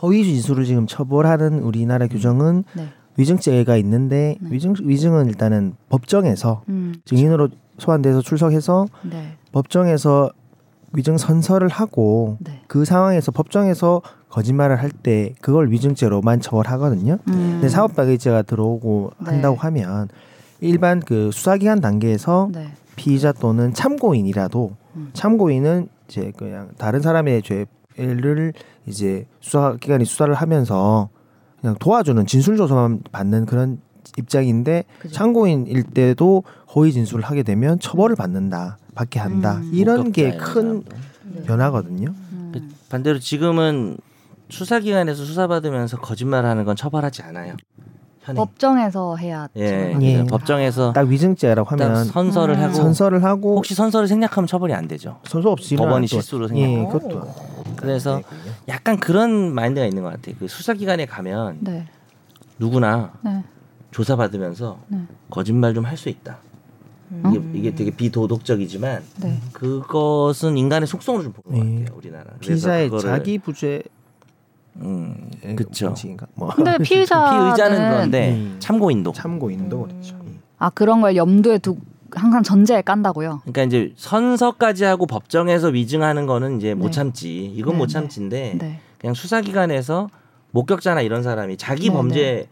[0.00, 2.88] 허위 진술을 지금 처벌하는 우리나라 규정은 네.
[3.18, 4.48] 위증죄가 있는데 네.
[4.50, 10.30] 위증 위증은 일단은 법정에서 음, 증인으로 소환돼서 출석해서 네, 법정에서
[10.94, 12.62] 위증 선서를 하고 네.
[12.68, 14.00] 그 상황에서 법정에서
[14.30, 17.18] 거짓말을 할 때 그걸 위증죄로만 처벌하거든요.
[17.28, 19.24] 음, 근데 사법방해죄가 들어오고 네.
[19.26, 20.08] 한다고 하면
[20.62, 25.10] 일반 그 수사기관 단계에서 네, 피의자 또는 참고인이라도 음.
[25.12, 28.52] 참고인은 이제 그냥 다른 사람의 죄를
[28.86, 31.08] 이제 수사기관이 수사를 하면서
[31.60, 33.80] 그냥 도와주는 진술 조서만 받는 그런
[34.18, 35.14] 입장인데 그죠.
[35.14, 36.44] 참고인일 때도
[36.74, 39.70] 허위 진술을 하게 되면 처벌을 받는다, 받게 한다 음.
[39.72, 40.96] 이런 게 목격자 큰 이런 사람도.
[41.34, 41.42] 네.
[41.44, 42.14] 변화거든요.
[42.32, 43.96] 음, 그 반대로 지금은
[44.48, 47.56] 수사기관에서 수사받으면서 거짓말하는 건 처벌하지 않아요.
[48.22, 48.36] 현행.
[48.44, 49.62] 법정에서 해야 예.
[49.62, 49.94] 예.
[49.98, 52.60] 그래서 법정에서 딱 위증죄라고 딱 하면 선서를 음.
[52.62, 55.18] 하고 선서를 하고 혹시 선서를 생략하면 처벌이 안 되죠.
[55.24, 57.08] 선서 없이 법원이 실수로 예, 생략하고.
[57.08, 57.34] 그것도
[57.76, 58.44] 그래서 네, 그럼요.
[58.68, 60.36] 약간 그런 마인드가 있는 것 같아요.
[60.38, 61.86] 그 수사기관에 가면 네,
[62.58, 63.42] 누구나 네,
[63.90, 64.98] 조사 받으면서 네.
[65.30, 66.38] 거짓말 좀 할 수 있다.
[67.28, 67.52] 이게, 음.
[67.54, 69.38] 이게 되게 비도덕적이지만 네.
[69.52, 71.60] 그것은 인간의 속성으로 좀 보는 예.
[71.60, 71.98] 것 같아요.
[71.98, 72.24] 우리나라.
[72.40, 73.82] 피의자의 자기 부재
[74.76, 75.86] 음, 예, 그쵸.
[75.86, 76.26] 원칙인가?
[76.34, 78.56] 뭐 근데 피의자는 피의자는 그런데 음.
[78.58, 79.12] 참고인도.
[79.12, 80.16] 참고인도 그렇죠.
[80.26, 80.38] 예.
[80.58, 81.76] 아 그런 걸 염두에 두
[82.14, 83.40] 항상 전제에 깐다고요.
[83.42, 86.90] 그러니까 이제 선서까지 하고 법정에서 위증하는 거는 이제 못 네.
[86.90, 87.44] 참지.
[87.46, 87.92] 이건 네, 못 네.
[87.92, 90.08] 참지인데 네, 그냥 수사기관에서
[90.50, 92.48] 목격자나 이런 사람이 자기 네, 범죄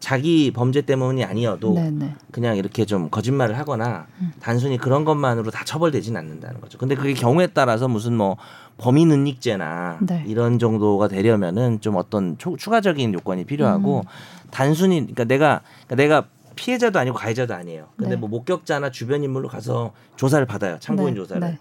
[0.00, 2.14] 자기 범죄 때문이 아니어도 네, 네.
[2.30, 4.32] 그냥 이렇게 좀 거짓말을 하거나 음.
[4.40, 6.76] 단순히 그런 것만으로 다 처벌되지는 않는다는 거죠.
[6.76, 8.36] 근데 그게 경우에 따라서 무슨 뭐
[8.78, 10.24] 범인 은닉죄나 네.
[10.26, 14.02] 이런 정도가 되려면은 좀 어떤 초- 추가적인 요건이 필요하고 음.
[14.50, 17.86] 단순히 그러니까 내가 그러니까 내가 피해자도 아니고 가해자도 아니에요.
[17.96, 18.16] 근데 네.
[18.16, 20.78] 뭐 목격자나 주변 인물로 가서 조사를 받아요.
[20.80, 21.40] 참고인 네, 조사를.
[21.40, 21.58] 네.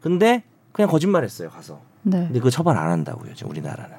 [0.00, 0.42] 근데
[0.72, 1.48] 그냥 거짓말했어요.
[1.50, 1.80] 가서.
[2.02, 2.18] 네.
[2.26, 3.34] 근데 그거 처벌 안 한다고요.
[3.34, 3.96] 지금 우리나라는.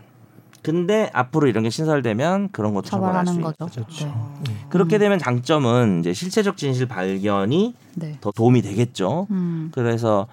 [0.61, 3.83] 근데 앞으로 이런 게 신설되면 그런 것도 처벌할 수 처벌하는 있는 거죠.
[3.85, 4.05] 거죠.
[4.47, 4.53] 네.
[4.69, 8.17] 그렇게 되면 장점은 이제 실체적 진실 발견이 네.
[8.21, 9.27] 더 도움이 되겠죠.
[9.31, 9.69] 음.
[9.73, 10.27] 그래서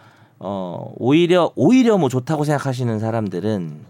[0.45, 3.81] 어 오히려 오히려 뭐 좋다고 생각하시는 사람들은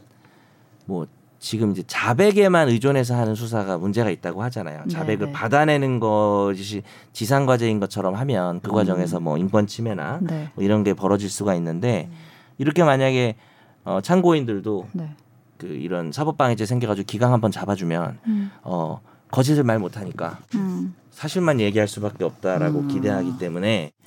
[0.84, 1.06] 뭐
[1.38, 4.84] 지금 이제 자백에만 의존해서 하는 수사가 문제가 있다고 하잖아요.
[4.88, 5.32] 자백을 네, 네.
[5.32, 6.82] 받아내는 것이
[7.12, 10.50] 지상 과제인 것처럼 하면 그 과정에서 뭐 인권 침해나 네.
[10.54, 12.10] 뭐 이런 게 벌어질 수가 있는데
[12.58, 13.36] 이렇게 만약에
[13.84, 15.10] 어 참고인들도 네.
[15.56, 18.50] 그 이런 사법 방해죄 생겨가지고 기강 한번 잡아주면 음.
[18.62, 19.00] 어
[19.30, 20.94] 거짓을 말 못하니까 음.
[21.10, 22.88] 사실만 얘기할 수밖에 없다라고 음.
[22.88, 24.01] 기대하기 때문에 어.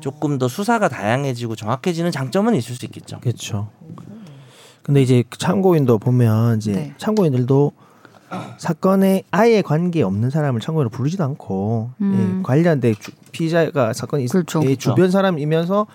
[0.00, 3.20] 조금 더 수사가 다양해지고 정확해지는 장점은 있을 수 있겠죠.
[3.20, 3.68] 그렇죠.
[4.82, 6.94] 근데 이제 그 참고인도 보면 이제 네.
[6.98, 7.72] 참고인들도
[8.58, 12.38] 사건에 아예 관계 없는 사람을 참고인으로 부르지도 않고 음.
[12.38, 14.62] 예, 관련된 주, 피의자가 사건이 있, 그렇죠.
[14.64, 15.86] 예, 주변 사람이면서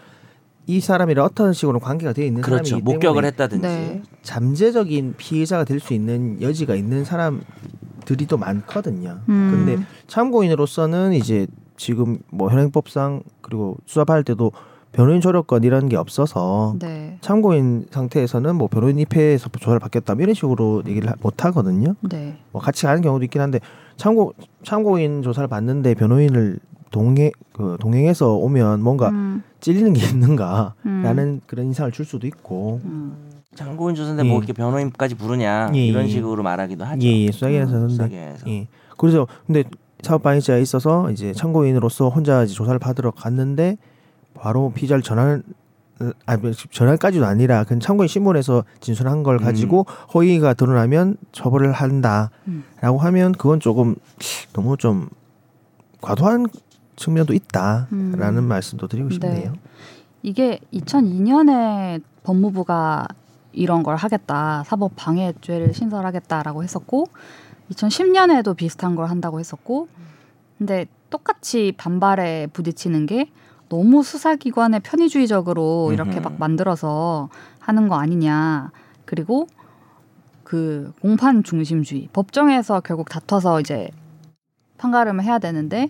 [0.65, 2.65] 이 사람이랑 어떤 식으로 관계가 되어 있는 그렇죠.
[2.69, 3.67] 사람이기 목격을 때문에 했다든지.
[3.67, 4.01] 네.
[4.21, 9.19] 잠재적인 피해자가 될 수 있는 여지가 있는 사람들이 또 많거든요.
[9.29, 9.65] 음.
[9.65, 11.47] 근데 참고인으로서는 이제
[11.77, 14.51] 지금 뭐 현행법상 그리고 수사받을 때도
[14.91, 17.17] 변호인 조력권 이런 게 없어서 네.
[17.21, 21.95] 참고인 상태에서는 뭐 변호인 입회에서 조사를 받겠다 이런 식으로 얘기를 하- 못 하거든요.
[22.01, 22.37] 네.
[22.51, 23.59] 뭐 같이 가는 경우도 있긴 한데
[23.97, 26.59] 참고 참고인 조사를 받는데 변호인을
[26.91, 29.41] 동행 그 동행해서 오면 뭔가 음.
[29.61, 31.41] 찔리는 게 있는가라는 음.
[31.47, 33.31] 그런 인상을 줄 수도 있고 음.
[33.55, 34.27] 참고인 조사인데 예.
[34.27, 36.07] 뭐 이렇게 변호인까지 부르냐 예, 이런 예.
[36.07, 37.07] 식으로 말하기도 하죠.
[37.07, 38.47] 예, 예 근데 수사기관에서.
[38.49, 38.67] 예.
[38.97, 39.63] 그래서 근데
[40.03, 43.77] 사업방해죄가 있어서 이제 참고인으로서 혼자 조사를 받으러 갔는데
[44.33, 45.43] 바로 피의자를 전환을
[46.25, 46.37] 아
[46.71, 52.63] 전환까지도 아니라 그냥 참고인 신문에서 진술한 걸 가지고 허위가 드러나면 처벌을 한다라고 음.
[52.81, 53.95] 하면 그건 조금
[54.53, 55.07] 너무 좀
[56.01, 56.47] 과도한
[56.95, 58.43] 측면도 있다라는 음.
[58.43, 59.13] 말씀도 드리고 네.
[59.13, 59.53] 싶네요.
[60.21, 63.07] 이게 2002년에 법무부가
[63.53, 67.07] 이런 걸 하겠다 사법 방해죄를 신설하겠다라고 했었고
[67.73, 69.87] 2010년에도 비슷한 걸 한다고 했었고
[70.57, 73.29] 근데 똑같이 반발에 부딪히는 게
[73.69, 76.19] 너무 수사기관의 편의주의적으로 이렇게.
[76.19, 78.71] 막 만들어서 하는 거 아니냐
[79.05, 79.47] 그리고
[80.43, 83.89] 그 공판 중심주의 법정에서 결국 다퉈서 이제
[84.77, 85.89] 판가름을 해야 되는데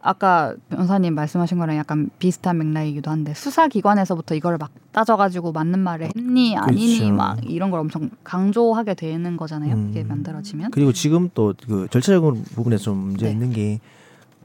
[0.00, 6.56] 아까 변호사님 말씀하신 거랑 약간 비슷한 맥락이기도 한데 수사기관에서부터 이걸 막 따져가지고 맞는 말을 했니
[6.56, 7.14] 아니니 그렇죠.
[7.14, 9.74] 막 이런 걸 엄청 강조하게 되는 거잖아요.
[9.74, 9.88] 음.
[9.90, 10.70] 이게 만들어지면.
[10.70, 13.32] 그리고 지금 또 그 절차적인 부분에 좀 문제 네.
[13.32, 13.80] 있는 게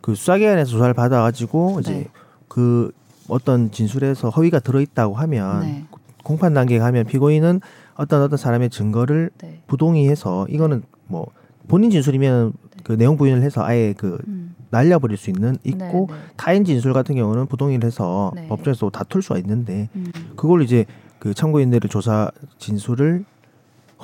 [0.04, 2.08] 그 수사기관에서 조사를 받아가지고 이제 네.
[2.50, 2.92] 그
[3.30, 5.86] 어떤 진술에서 허위가 들어있다고 하면 네.
[6.26, 7.62] 공판 단계에 가면 피고인은
[7.96, 9.62] 어떤 어떤 사람의 증거를 네.
[9.68, 11.28] 부동의해서 이거는 뭐
[11.70, 12.52] 본인 진술이면
[12.84, 14.53] 그 내용 부인을 해서 아예 그 음.
[14.74, 15.78] 날려버릴 수 있는 있고
[16.10, 16.20] 네, 네.
[16.36, 18.48] 타인 진술 같은 경우는 부동의를 해서 네.
[18.48, 20.12] 법정에서 다툴 수가 있는데 음.
[20.36, 20.86] 그걸 이제
[21.20, 23.24] 그 참고인들의 조사 진술을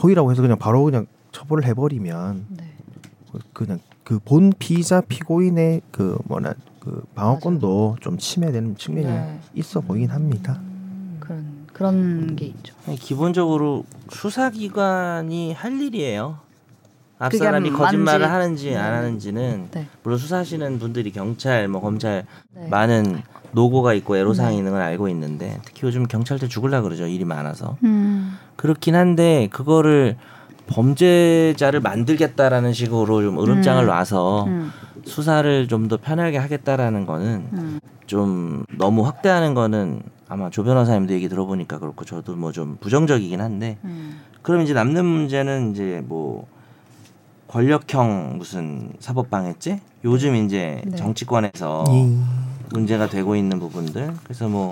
[0.01, 2.63] 허위라고 해서 그냥 바로 그냥 처벌을 해버리면 네.
[3.53, 9.39] 그냥 그 본 피의자 피고인의 그 뭐나 그 방어권도 좀 침해되는 측면이 네.
[9.55, 10.59] 있어 보이긴 합니다.
[11.19, 12.73] 그런 그런 게 있죠.
[12.99, 16.37] 기본적으로 수사기관이 할 일이에요.
[17.19, 18.77] 앞 사람이 거짓말을 맞는지- 하는지 네.
[18.77, 19.87] 안 하는지는 네.
[20.03, 22.67] 물론 수사하시는 분들이 경찰, 뭐 검찰 네.
[22.69, 24.57] 많은 노고가 있고 애로사항이 네.
[24.59, 28.37] 있는 걸 알고 있는데 특히 요즘 경찰들 죽을라 그러죠 일이 많아서 음.
[28.55, 30.15] 그렇긴 한데 그거를
[30.67, 33.87] 범죄자를 만들겠다라는 식으로 좀 으름장을 음.
[33.87, 34.71] 놔서 음.
[35.05, 37.79] 수사를 좀 더 편하게 하겠다라는 거는 음.
[38.05, 43.77] 좀 너무 확대하는 거는 아마 조 변호사님도 얘기 들어보니까 그렇고 저도 뭐 좀 부정적이긴 한데
[43.83, 44.19] 음.
[44.43, 46.45] 그럼 이제 남는 문제는 이제 뭐
[47.49, 50.95] 권력형 무슨 사법방해죄 요즘 이제 네.
[50.95, 52.17] 정치권에서 예.
[52.71, 54.71] 문제가 되고 있는 부분들 그래서 뭐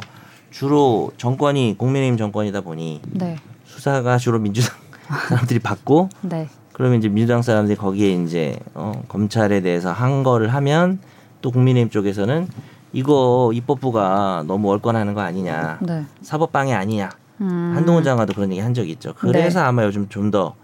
[0.52, 3.38] 주로 정권이 국민의힘 정권이다 보니 네.
[3.66, 4.78] 수사가 주로 민주당
[5.28, 6.48] 사람들이 받고 네.
[6.72, 11.00] 그러면 이제 민주당 사람들이 거기에 이제 어, 검찰에 대해서 한 거를 하면
[11.42, 12.48] 또 국민의힘 쪽에서는
[12.94, 16.06] 이거 입법부가 너무 월권하는 거 아니냐 네.
[16.22, 17.10] 사법방해 아니냐
[17.42, 17.74] 음.
[17.76, 19.14] 한동훈 장관도 그런 얘기 한 적이 있죠.
[19.16, 20.56] 그래서 아마 요즘 좀더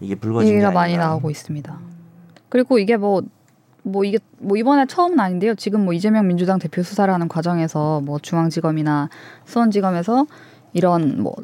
[0.00, 0.70] 이게 불거진 게 얘기가.
[0.72, 1.78] 많이 나오고 있습니다.
[2.48, 3.22] 그리고 이게 뭐,
[3.82, 5.54] 뭐 이게 뭐 이번에 처음은 아닌데요.
[5.54, 9.08] 지금 뭐 이재명 민주당 대표 수사를 하는 과정에서 뭐 중앙지검이나
[9.46, 10.26] 수원지검에서
[10.72, 11.34] 이런 뭐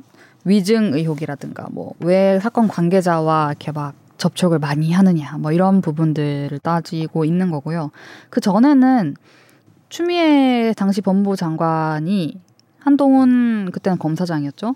[0.45, 7.25] 위증 의혹이라든가 뭐 왜 사건 관계자와 이렇게 막 접촉을 많이 하느냐 뭐 이런 부분들을 따지고
[7.25, 7.91] 있는 거고요.
[8.31, 9.15] 그 전에는
[9.89, 12.41] 추미애 당시 법무부 장관이
[12.79, 14.75] 한동훈 그때는 검사장이었죠.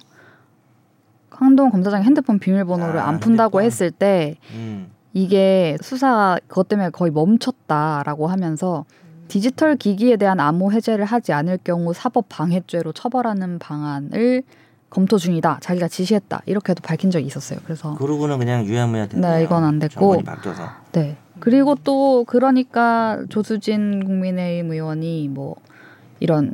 [1.45, 3.65] 한동훈 검사장이 핸드폰 비밀번호를 아, 안 푼다고 핸드폰.
[3.65, 4.91] 했을 때 음.
[5.13, 8.85] 이게 수사 그것 때문에 거의 멈췄다라고 하면서
[9.29, 14.43] 디지털 기기에 대한 암호 해제를 하지 않을 경우 사법 방해죄로 처벌하는 방안을
[14.91, 15.59] 검토 중이다.
[15.61, 16.43] 자기가 지시했다.
[16.47, 17.61] 이렇게도 밝힌 적이 있었어요.
[17.65, 19.35] 그래서 그러고는 그냥 유야무야 됐네요.
[19.37, 20.23] 네, 이건 안 됐고.
[20.23, 20.65] 바뀌어서.
[20.93, 21.17] 네.
[21.39, 25.55] 그리고 또 그러니까 조수진 국민의힘 의원이 뭐
[26.19, 26.53] 이런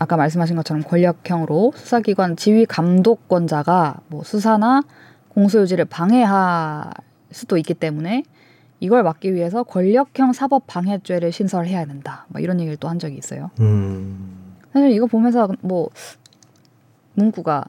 [0.00, 4.82] 아까 말씀하신 것처럼 권력형으로 수사기관 지휘 감독권자가 뭐 수사나
[5.28, 6.90] 공소유지를 방해할
[7.30, 8.24] 수도 있기 때문에
[8.80, 12.24] 이걸 막기 위해서 권력형 사법 방해죄를 신설해야 된다.
[12.28, 13.50] 뭐 이런 얘기를 또 한 적이 있어요.
[13.60, 14.54] 음.
[14.72, 15.90] 사실 이거 보면서 뭐
[17.12, 17.66] 문구가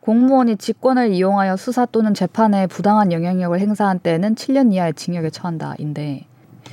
[0.00, 6.24] 공무원이 직권을 이용하여 수사 또는 재판에 부당한 영향력을 행사한 때에는 7년 이하의 징역에 처한다인데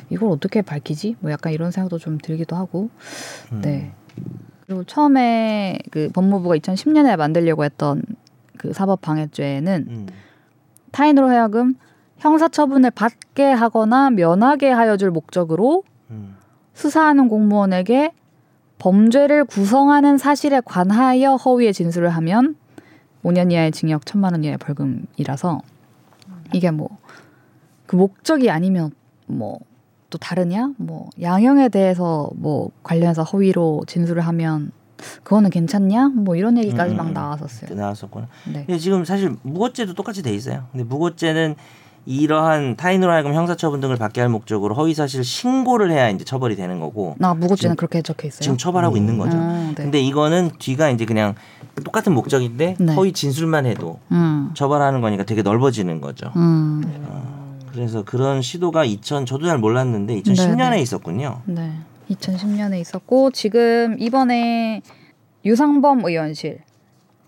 [0.09, 1.17] 이걸 어떻게 밝히지?
[1.19, 2.89] 뭐 약간 이런 생각도 좀 들기도 하고
[3.51, 3.59] 음.
[3.61, 3.91] 네
[4.66, 8.01] 그리고 처음에 그 법무부가 2010년에 만들려고 했던
[8.57, 10.07] 그 사법방해죄는 음.
[10.91, 11.76] 타인으로 하여금
[12.18, 16.36] 형사처분을 받게 하거나 면하게 하여 줄 목적으로 음.
[16.74, 18.11] 수사하는 공무원에게
[18.80, 22.55] 범죄를 구성하는 사실에 관하여 허위의 진술을 하면
[23.24, 25.61] 5년 이하의 징역, 천만 원 이하의 벌금이라서
[26.53, 26.89] 이게 뭐
[27.86, 28.91] 그 목적이 아니면
[29.28, 29.59] 뭐
[30.16, 30.72] 또 다르냐?
[30.78, 34.72] 뭐 양형에 대해서 뭐 관련해서 허위로 진술을 하면
[35.24, 36.07] 그거는 괜찮냐?
[36.16, 37.13] 뭐 이런 얘기까지 음, 막 음.
[37.13, 37.76] 나왔었어요.
[37.78, 38.28] 나왔었구나.
[38.45, 38.63] 네.
[38.66, 40.63] 근데 지금 사실 무고죄도 똑같이 돼 있어요.
[40.72, 41.55] 근데 무고죄는
[42.05, 47.16] 이러한 타인으로 하여금 형사처분 등을 받게 할 목적으로 허위사실 신고를 해야 이제 처벌이 되는 거고
[47.18, 48.39] 나 무고죄는 지금- 그렇게 적혀 있어요.
[48.39, 49.36] 지금 처벌하고 있는 거죠.
[49.36, 49.84] 음, 네.
[49.84, 51.36] 근데 이거는 뒤가 이제 그냥
[51.84, 52.93] 똑같은 목적인데 네.
[52.93, 56.32] 허위 진술만 해도 음, 처벌하는 거니까 되게 넓어지는 거죠.
[56.38, 56.82] 음,
[57.76, 60.82] 그래서 그런 시도가 2000 저도 잘 몰랐는데 2010년에 네, 네.
[60.82, 61.41] 있었군요.
[61.43, 61.73] 네.
[62.09, 64.82] 2010년에 있었고 지금 이번에
[65.43, 66.59] 유상범 의원실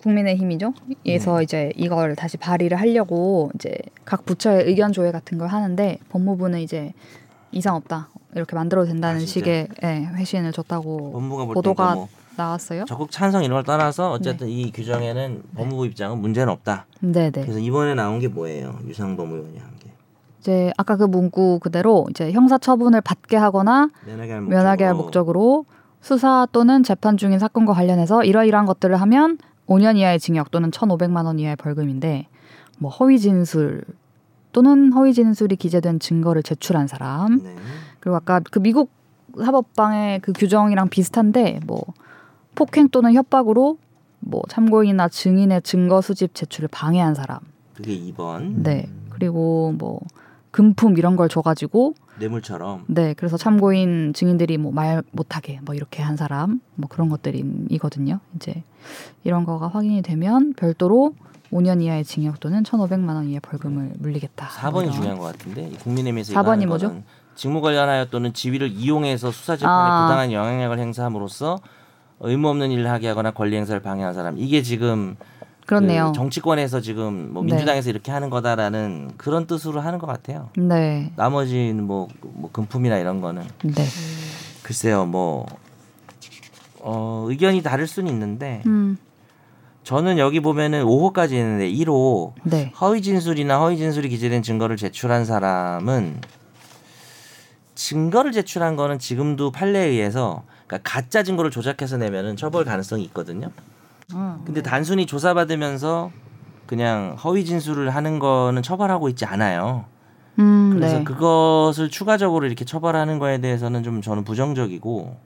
[0.02, 0.74] 국민의힘이죠.
[1.06, 3.76] 에서 이제 이걸 다시 발의를 하려고 이제
[4.06, 6.94] 각 부처의 의견 조회 같은 걸 하는데 법무부는 이제
[7.52, 9.26] 이상 없다 이렇게 만들어도 된다는 아?
[9.26, 11.12] 식의 예, 회신을 줬다고
[11.54, 12.86] 보도가 뭐 나왔어요.
[12.86, 16.86] 적극 찬성 이런 걸 떠나서 어쨌든 이 규정에는 법무부 입장은 문제는 없다.
[17.02, 17.32] 네네.
[17.32, 18.80] 그래서 이번에 나온 게 뭐예요?
[18.86, 19.87] 유상범 의원이 한 게.
[20.48, 25.66] 이제 아까 그 문구 그대로 이제 형사 처분을 받게 하거나 면하게 할 면하게 할 목적으로
[26.00, 31.38] 수사 또는 재판 중인 사건과 관련해서 이러이러한 것들을 하면 5년 이하의 징역 또는 1,500만 원
[31.38, 32.28] 이하의 벌금인데
[32.78, 33.84] 뭐 허위 진술
[34.54, 37.44] 또는 허위 진술이 기재된 증거를 제출한 사람.
[37.44, 37.54] 네.
[38.00, 38.90] 그리고 아까 그 미국
[39.38, 41.82] 사법방의 그 규정이랑 비슷한데 뭐
[42.56, 43.78] 폭행 또는 협박으로
[44.22, 47.40] 뭐 참고인이나 증인의 증거 수집 제출을 방해한 사람.
[47.74, 48.64] 그게 2번.
[48.64, 48.90] 네.
[49.10, 50.00] 그리고 뭐
[50.52, 56.16] 금품 이런 걸 줘가지고 뇌물처럼 네, 그래서 참고인 증인들이 뭐 말 못하게 뭐 이렇게 한
[56.18, 58.20] 사람 뭐 그런 것들이거든요.
[58.36, 58.64] 이제
[59.24, 61.14] 이런 거가 확인이 되면 별도로
[61.52, 64.48] 5년 이하의 징역 또는 1,500만 원 이하의 벌금을 물리겠다.
[64.48, 64.92] 4번이 이런.
[64.92, 67.04] 중요한 것 같은데 이 국민의힘에서 4번이 이거 하는 뭐죠?
[67.36, 70.06] 직무 관련하여 또는 지위를 이용해서 수사 재판에 아.
[70.08, 71.58] 부당한 영향력을 행사함으로써
[72.20, 75.16] 의무 없는 일을 하게 하거나 권리 행사를 방해한 사람 이게 지금
[75.68, 76.08] 그렇네요.
[76.08, 77.52] 그 정치권에서 지금 뭐 네.
[77.52, 80.50] 민주당에서 이렇게 하는 거다라는 그런 뜻으로 하는 것 같아요.
[80.56, 83.86] 네, 나머지는 뭐, 뭐 금품이나 이런 거는 네,
[84.64, 85.46] 글쎄요 뭐
[86.80, 88.98] 어, 의견이 다를 수는 있는데 음,
[89.84, 96.22] 저는 여기 보면은 5호까지 있는데 1호 네, 허위 진술이나 허위 진술이 기재된 증거를 제출한 사람은
[97.76, 103.52] 증거를 제출한 거는 지금도 판례에 의해서 그러니까 가짜 증거를 조작해서 내면은 처벌 가능성이 있거든요.
[104.14, 106.12] 음, 근데 단순히 조사받으면서
[106.66, 109.86] 그냥 허위 진술을 하는 거는 처벌하고 있지 않아요.
[110.40, 111.04] 음, 그래서 네.
[111.04, 115.18] 그것을 추가적으로 이렇게 처벌하는 거에 대해서는 좀 저는 부정적이고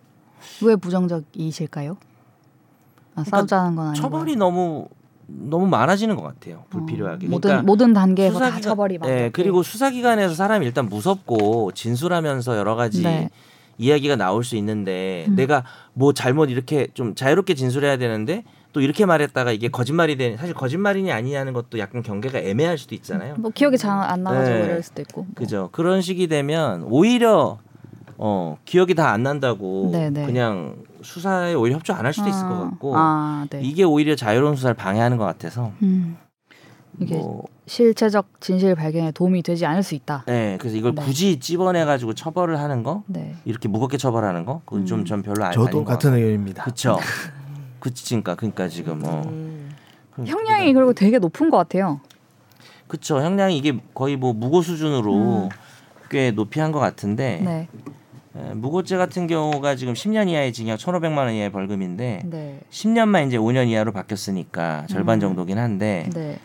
[0.63, 1.91] 왜 부정적이실까요?
[1.91, 4.87] 아, 그러니까 싸우자는 건 아니고 처벌이 너무
[5.27, 6.63] 너무 많아지는 것 같아요.
[6.71, 7.27] 불필요하게.
[7.27, 12.57] 모든 그러니까 모든 단계에서 다 수사기관- 처벌이 많 예, 그리고 수사기관에서 사람이 일단 무섭고 진술하면서
[12.57, 13.29] 여러 가지 네.
[13.77, 15.35] 이야기가 나올 수 있는데 음.
[15.35, 15.63] 내가
[15.93, 18.43] 뭐 잘못 이렇게 좀 자유롭게 진술해야 되는데
[18.73, 23.35] 또 이렇게 말했다가 이게 거짓말이 되는 사실 거짓말이냐 아니냐는 것도 약간 경계가 애매할 수도 있잖아요.
[23.37, 24.63] 뭐 기억이 잘 안 나가지고 네.
[24.65, 25.31] 이럴 수도 있고 뭐.
[25.35, 25.69] 그죠?
[25.71, 27.59] 그런 식이 되면 오히려
[28.17, 30.25] 어 기억이 다 안 난다고 네, 네.
[30.25, 33.61] 그냥 수사에 오히려 협조 안 할 수도 있을 것 아, 같고 아, 네.
[33.63, 36.17] 이게 오히려 자유로운 수사를 방해하는 것 같아서 음,
[36.99, 40.23] 이게 뭐 실체적 진실 발견에 도움이 되지 않을 수 있다.
[40.27, 41.01] 네, 그래서 이걸 네.
[41.03, 43.35] 굳이 찝어내 가지고 처벌을 하는 거 네.
[43.45, 44.85] 이렇게 무겁게 처벌하는 거 그건 음.
[44.85, 46.63] 좀전 별로 안 저도 같은 의견입니다.
[46.63, 46.97] 그렇죠.
[47.81, 49.23] 그치 그러니까 그러니까 지금 어.
[49.25, 49.71] 음.
[50.25, 51.99] 형량이 그리고 되게 높은 것 같아요.
[52.87, 55.13] 그쵸 형량이 이게 거의 뭐 무고 수준으로
[55.45, 55.49] 음.
[56.09, 57.67] 꽤 높이 한 것 같은데 네.
[58.35, 62.59] 에, 무고죄 같은 경우가 지금 10년 이하의 징역 1,500만 원 이하의 벌금인데 네.
[62.69, 65.21] 10년만 이제 5년 이하로 바뀌었으니까 절반 음.
[65.21, 66.37] 정도긴 한데 네.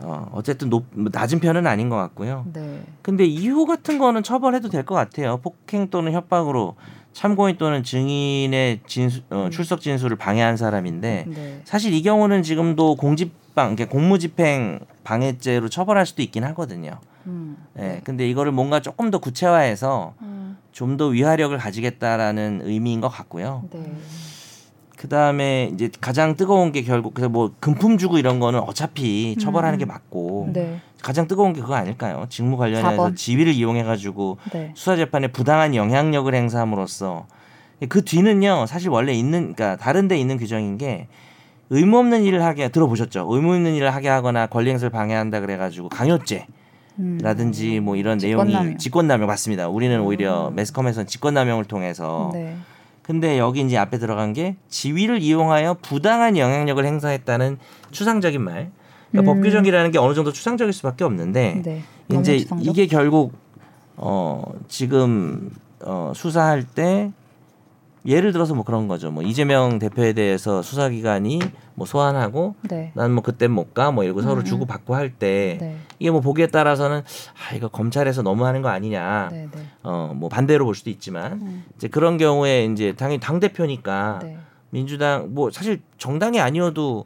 [0.00, 2.44] 어, 어쨌든 높, 낮은 편은 아닌 것 같고요.
[2.52, 2.82] 네.
[3.02, 5.38] 근데 이후 같은 거는 처벌해도 될 것 같아요.
[5.38, 6.74] 폭행 또는 협박으로
[7.12, 11.60] 참고인 또는 증인의 진수, 어, 출석 진술을 방해한 사람인데 네.
[11.64, 16.98] 사실 이 경우는 지금도 공집방, 공무집행 방해죄로 처벌할 수도 있긴 하거든요.
[17.26, 17.56] 음.
[17.78, 18.00] 예.
[18.04, 20.58] 근데 이거를 뭔가 조금 더 구체화해서 음.
[20.72, 23.64] 좀더 위화력을 가지겠다라는 의미인 것 같고요.
[23.70, 23.92] 네.
[24.96, 29.76] 그 다음에 이제 가장 뜨거운 게 결국 그래서 뭐 금품 주고 이런 거는 어차피 처벌하는
[29.76, 29.80] 음.
[29.80, 30.80] 게 맞고 네.
[31.02, 32.26] 가장 뜨거운 게 그거 아닐까요?
[32.28, 33.16] 직무 관련해서 4번.
[33.16, 34.70] 지위를 이용해 가지고 네.
[34.74, 37.26] 수사 재판에 부당한 영향력을 행사함으로써
[37.88, 41.08] 그 뒤는요 사실 원래 있는 그러니까 다른 데 있는 규정인 게
[41.70, 43.26] 의무 없는 일을 하게 들어보셨죠?
[43.28, 46.46] 의무 있는 일을 하게 하거나 권리 행사를 방해한다 그래가지고 강요죄
[46.98, 47.18] 음.
[47.22, 48.62] 라든지 뭐 이런 직권남용.
[48.62, 49.68] 내용이 직권남용 맞습니다.
[49.68, 52.56] 우리는 오히려 매스컴에서는 직권남용을 통해서 네.
[53.02, 57.58] 근데 여기 이제 앞에 들어간 게 지위를 이용하여 부당한 영향력을 행사했다는
[57.90, 58.70] 추상적인 말.
[59.12, 59.36] 그러니까 음.
[59.36, 61.82] 법 규정이라는 게 어느 정도 추상적일 수밖에 없는데 네.
[62.08, 62.66] 너무 이제 추상적?
[62.66, 63.32] 이게 결국
[63.96, 65.50] 어 지금
[65.80, 67.12] 어 수사할 때
[68.04, 69.12] 예를 들어서 뭐 그런 거죠.
[69.12, 71.40] 뭐 이재명 대표에 대해서 수사기관이
[71.74, 72.90] 뭐 소환하고 네.
[72.94, 75.76] 난뭐 그땐 못가 뭐 이러고 서로 음, 주고 받고 할때 네.
[76.00, 79.48] 이게 뭐 보기에 따라서는 아 이거 검찰에서 너무 하는 거 아니냐 네.
[79.54, 79.62] 네.
[79.82, 81.64] 어뭐 반대로 볼 수도 있지만 음.
[81.76, 84.36] 이제 그런 경우에 이제 당연히 당 대표니까 네.
[84.70, 87.04] 민주당 뭐 사실 정당이 아니어도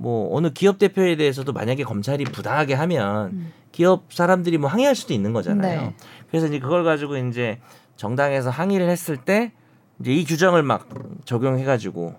[0.00, 3.52] 뭐 어느 기업 대표에 대해서도 만약에 검찰이 부당하게 하면 음.
[3.72, 5.80] 기업 사람들이 뭐 항의할 수도 있는 거잖아요.
[5.82, 5.94] 네.
[6.30, 7.58] 그래서 이제 그걸 가지고 이제
[7.96, 9.52] 정당에서 항의를 했을 때
[10.00, 10.88] 이제 이 규정을 막
[11.24, 12.14] 적용해 가지고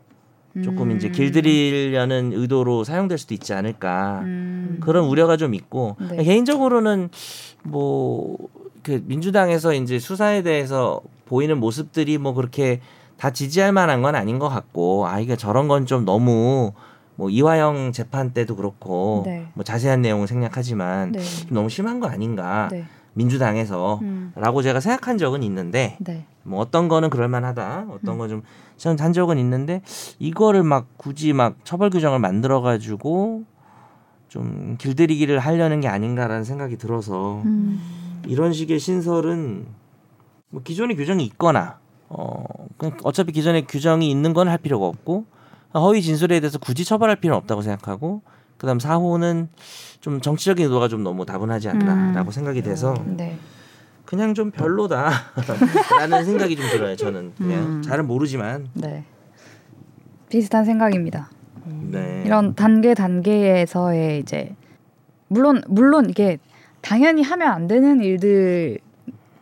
[0.64, 1.12] 조금 이제 음.
[1.14, 4.80] 길들이려는 의도로 사용될 수도 있지 않을까 음.
[4.82, 6.24] 그런 우려가 좀 있고 네.
[6.24, 7.10] 개인적으로는
[7.64, 8.38] 뭐
[8.84, 12.80] 그 민주당에서 이제 수사에 대해서 보이는 모습들이 뭐 그렇게
[13.18, 16.72] 다 지지할 만한 건 아닌 것 같고 아 이게 저런 건 좀 너무
[17.20, 19.46] 뭐 이화영 재판 때도 그렇고 네.
[19.54, 21.20] 뭐 자세한 내용은 생략하지만 네.
[21.20, 22.86] 좀 너무 심한 거 아닌가 네.
[23.14, 24.32] 민주당에서 음.
[24.36, 26.26] 라고 제가 생각한 적은 있는데 네.
[26.44, 28.42] 뭐 어떤 거는 그럴 만하다 어떤 음.
[28.78, 29.82] 건좀한 적은 있는데
[30.18, 33.44] 이거를 막 굳이 막 처벌 규정을 만들어 가지고
[34.30, 37.82] 좀 길들이기를 하려는 게 아닌가라는 생각이 들어서 음.
[38.28, 39.66] 이런 식의 신설은
[40.52, 42.46] 뭐 기존의 규정이 있거나 어
[42.78, 45.26] 그냥 어차피 기존의 규정이 있는 건 할 필요가 없고
[45.74, 48.22] 허위 진술에 대해서 굳이 처벌할 필요는 없다고 생각하고
[48.58, 49.50] 그다음 사호는
[50.02, 52.32] 좀 정치적인 의도가 좀 너무 다분하지 않나라고 음.
[52.32, 53.38] 생각이 돼서 네.
[54.06, 55.14] 그냥 좀 별로다라는
[56.26, 56.96] 생각이 좀 들어요.
[56.96, 57.82] 저는 그냥 음.
[57.82, 59.06] 잘은 모르지만 네.
[60.30, 61.30] 비슷한 생각입니다.
[61.66, 62.24] 네.
[62.26, 64.56] 이런 단계 단계에서의 이제
[65.28, 66.40] 물론 물론 이게
[66.82, 68.80] 당연히 하면 안 되는 일들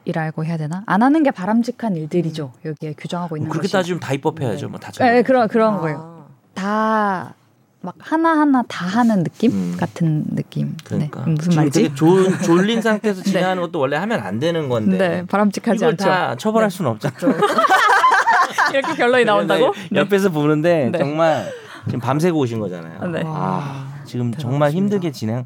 [0.06, 0.84] 이라고 해야 되나?
[0.86, 2.54] 안 하는 게 바람직한 일들이죠.
[2.66, 3.74] 여기에 규정하고 있는 뭐 그렇게 것이.
[3.74, 4.70] 따지면 다 입법해야죠.
[4.70, 5.78] 뭐다 네, 네, 그런 그런 아.
[5.80, 6.17] 거예요.
[6.58, 7.34] 다
[7.82, 9.78] 막 하나 하나 다 하는 느낌 음.
[9.80, 10.76] 같은 느낌.
[10.84, 11.32] 그러니까 네.
[11.32, 11.96] 무슨 말이지?
[11.96, 16.04] 졸, 졸린 상태에서 진행하는 것도 원래 하면 안 되는 건데 네, 바람직하지 이걸 않죠.
[16.04, 17.16] 다 처벌할 수는 없잖아.
[18.74, 19.74] 이렇게 결론이 나온다고?
[19.92, 20.98] 네, 옆에서 보는데 네.
[20.98, 21.50] 정말
[21.86, 23.08] 지금 밤새고 오신 거잖아요.
[23.12, 23.24] 네.
[23.26, 25.46] 아, 지금 정말 힘들게 진행.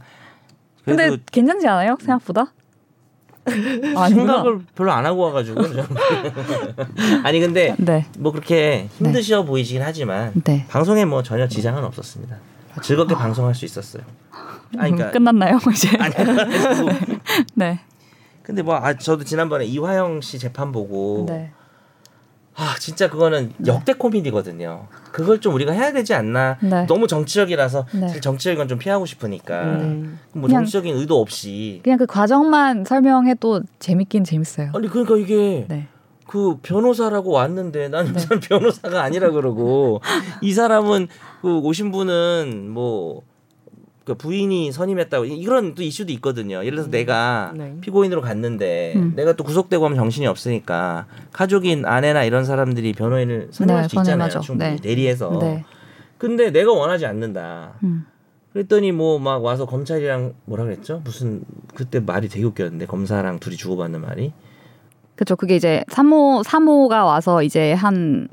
[0.83, 1.97] 근데 괜찮지 않아요?
[1.99, 2.53] 생각보다?
[3.47, 5.85] 생각을 별로 안 하고 와가지고 좀.
[7.23, 10.65] 아니 근데 네, 뭐 그렇게 힘드셔 보이시긴 하지만 네.
[10.69, 12.37] 방송에 뭐 전혀 지장은 없었습니다.
[12.81, 14.03] 즐겁게 방송할 수 있었어요.
[14.77, 15.89] 아니 그러니까 음, 끝났나요 이제?
[15.99, 16.89] 아니 그래가지고
[17.55, 17.79] 네,
[18.43, 21.51] 근데 뭐 아, 저도 지난번에 이화영 씨 재판 보고 네,
[22.55, 24.87] 아 진짜 그거는 역대 코미디거든요.
[25.11, 26.57] 그걸 좀 우리가 해야 되지 않나.
[26.61, 26.85] 네.
[26.85, 28.01] 너무 정치적이라서 네.
[28.07, 30.19] 사실 정치적인 건 좀 피하고 싶으니까 음.
[30.33, 34.71] 뭐 정치적인 의도 없이 그냥 그 과정만 설명해도 재밌긴 재밌어요.
[34.75, 35.87] 아니 그러니까 이게 네,
[36.27, 40.01] 그 변호사라고 왔는데 나는 이 사람 변호사가 아니라 그러고
[40.41, 41.07] 이 사람은
[41.41, 43.23] 그 오신 분은 뭐.
[44.03, 46.57] 그 부인이 선임했다고 이런 또 이슈도 있거든요.
[46.65, 47.77] 예를 들어서 내가 네.
[47.81, 49.13] 피고인으로 갔는데 음.
[49.15, 54.29] 내가 또 구속되고 하면 정신이 없으니까 가족인 아내나 이런 사람들이 변호인을 선임할 네, 수 있잖아요.
[54.41, 54.75] 충분히 네.
[54.77, 55.37] 대리해서.
[55.39, 55.63] 네,
[56.17, 57.73] 근데 내가 원하지 않는다.
[57.83, 58.05] 음.
[58.53, 61.01] 그랬더니 뭐 막 와서 검찰이랑 뭐라 그랬죠?
[61.05, 61.43] 무슨
[61.75, 64.33] 그때 말이 되게 웃겼는데 검사랑 둘이 주고받는 말이
[65.15, 65.35] 그렇죠.
[65.35, 68.27] 그게 이제 사모 사모가 와서 이제 한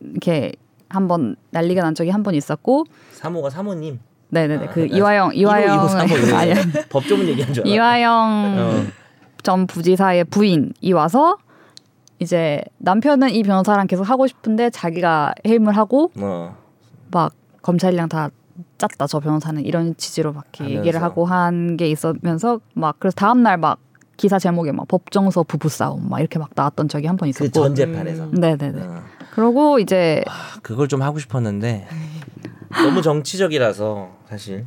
[0.00, 0.52] 이렇게
[0.90, 3.98] 한번 난리가 난 적이 한 번 있었고, 사모가 사모님.
[4.34, 5.80] 네네네 아, 그나 이화영 이화영
[6.34, 6.54] 아니야
[6.90, 7.72] 법조문 얘기한 줄 알아.
[7.74, 8.84] 이화영 어.
[9.42, 11.36] 전 부지사의 부인이 와서
[12.18, 16.56] 이제 남편은 이 변호사랑 계속 하고 싶은데 자기가 해임을 하고 어.
[17.10, 17.32] 막
[17.62, 18.30] 검찰이랑 다
[18.78, 20.78] 짰다 저 변호사는 이런 취지로 막 이렇게 하면서.
[20.80, 23.78] 얘기를 하고 한 게 있으면서 막 그래서 다음 날 막
[24.16, 27.50] 기사 제목에 막 법정서 부부 싸움 막 이렇게 막 나왔던 적이 한 번 있었고 그
[27.52, 28.26] 전 재판에서.
[28.32, 29.02] 네네네 어.
[29.34, 31.86] 그러고 이제 아, 그걸 좀 하고 싶었는데
[32.84, 34.66] 너무 정치적이라서 사실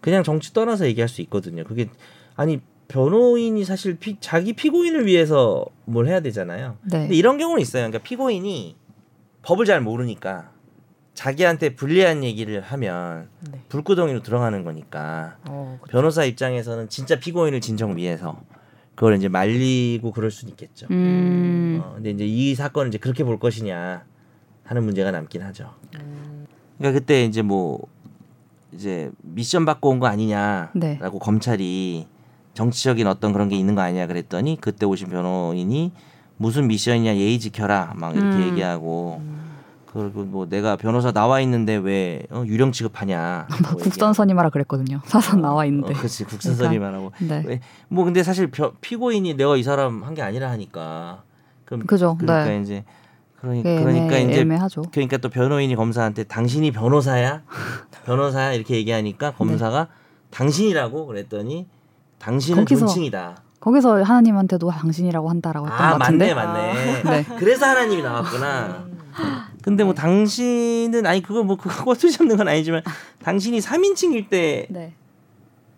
[0.00, 1.64] 그냥 정치 떠나서 얘기할 수 있거든요.
[1.64, 1.88] 그게
[2.34, 6.76] 아니 변호인이 사실 피, 자기 피고인을 위해서 뭘 해야 되잖아요.
[6.82, 7.82] 네 근데 이런 경우는 있어요.
[7.82, 8.76] 그러니까 피고인이
[9.42, 10.52] 법을 잘 모르니까
[11.14, 13.60] 자기한테 불리한 얘기를 하면 네.
[13.68, 15.92] 불구덩이로 들어가는 거니까 어, 그렇죠.
[15.92, 18.42] 변호사 입장에서는 진짜 피고인을 진정 위해서
[18.94, 20.86] 그걸 이제 말리고 그럴 수는 있겠죠.
[20.90, 24.04] 음, 어, 근데 이제 이 사건을 이제 그렇게 볼 것이냐
[24.64, 25.70] 하는 문제가 남긴 하죠.
[26.78, 27.86] 그러니까 그때 이제 뭐
[28.74, 30.98] 이제 미션 받고 온 거 아니냐라고 네.
[31.20, 32.06] 검찰이
[32.54, 35.92] 정치적인 어떤 그런 게 있는 거 아니냐 그랬더니 그때 오신 변호인이
[36.36, 38.48] 무슨 미션이냐 예의 지켜라 막 이렇게 음.
[38.50, 39.22] 얘기하고
[39.86, 45.00] 그리고 뭐 내가 변호사 나와 있는데 왜 어, 유령 취급하냐 뭐 국선 선임하라 그랬거든요.
[45.04, 45.92] 사선 나와 있는데.
[45.92, 47.12] 어, 그렇지 국선 선임만 하고.
[47.20, 47.42] 네.
[47.46, 51.22] 왜, 뭐 근데 사실 벼- 피고인이 내가 이 사람 한 게 아니라 하니까.
[51.66, 52.16] 그럼 그죠.
[52.18, 52.60] 그러니까 네.
[52.62, 52.84] 이제
[53.42, 57.42] 그러니, 네, 그러니까 애매, 이제 애매하죠 그러니까 또 변호인이 검사한테 당신이 변호사야
[58.06, 59.88] 변호사야 이렇게 얘기하니까 검사가
[60.30, 61.66] 당신이라고 그랬더니
[62.20, 63.36] 당신은 거기서 존칭이다.
[63.58, 67.02] 거기서 하나님한테도 당신이라고 한다라고 했던 아것 같은데 맞네 맞네.
[67.22, 67.36] 네.
[67.36, 68.84] 그래서 하나님이 나왔구나.
[69.62, 72.82] 근데 뭐 당신은 아니 그거 뭐 그것도 잡는 건 아니지만
[73.24, 74.94] 당신이 3인칭일 때 네.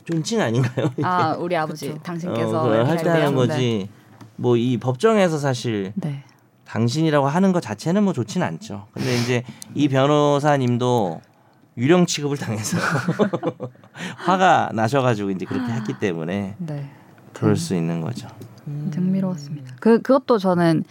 [0.05, 0.91] 존칭 아닌가요?
[1.03, 3.37] 아 우리 아버지 당신께서 어, 할때 할 하는 때요.
[3.37, 3.89] 거지.
[4.37, 6.25] 뭐 이 법정에서 사실 네.
[6.67, 8.87] 당신이라고 하는 것 자체는 뭐 좋진 않죠.
[8.93, 9.43] 근데 이제
[9.75, 11.21] 이 변호사님도
[11.77, 12.79] 유령 취급을 당해서
[14.17, 16.91] 화가 나셔가지고 이제 그렇게 했기 때문에 네.
[17.33, 18.29] 그럴 수 있는 거죠.
[18.95, 19.75] 흥미로웠습니다.
[19.81, 20.85] 그 그것도 저는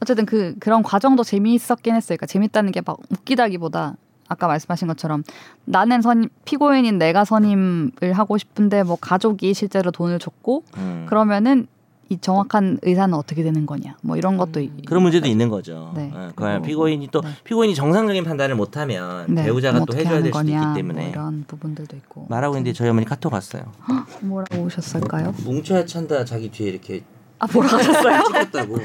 [0.00, 2.16] 어쨌든 그 그런 과정도 재미있었긴 했어요.
[2.16, 3.96] 그러니까 재밌다는 게 막 웃기다기보다
[4.28, 5.24] 아까 말씀하신 것처럼
[5.64, 11.06] 나는 선 피고인인 내가 선임을 하고 싶은데 뭐 가족이 실제로 돈을 줬고 음.
[11.08, 11.66] 그러면은
[12.10, 15.92] 이 정확한 의사는 어떻게 되는 거냐 뭐 이런 것도 이- 그런 문제도 있는 거죠.
[15.94, 16.10] 네.
[16.14, 17.28] 어, 그 그리고 피고인이 또 네.
[17.44, 21.44] 피고인이 정상적인 판단을 못하면 네, 배우자가 뭐또 해줘야 될 수도 있기 거냐, 때문에 뭐 이런
[21.46, 23.72] 부분들도 있고 말하고 있는데 저희 어머니 카톡 왔어요.
[24.20, 25.34] 뭐라고 오셨을까요?
[25.44, 27.04] 뭉쳐야 찬다 자기 뒤에 이렇게
[27.40, 28.22] 아 뭐라고 하셨어요?
[28.24, 28.78] 찍혔다고.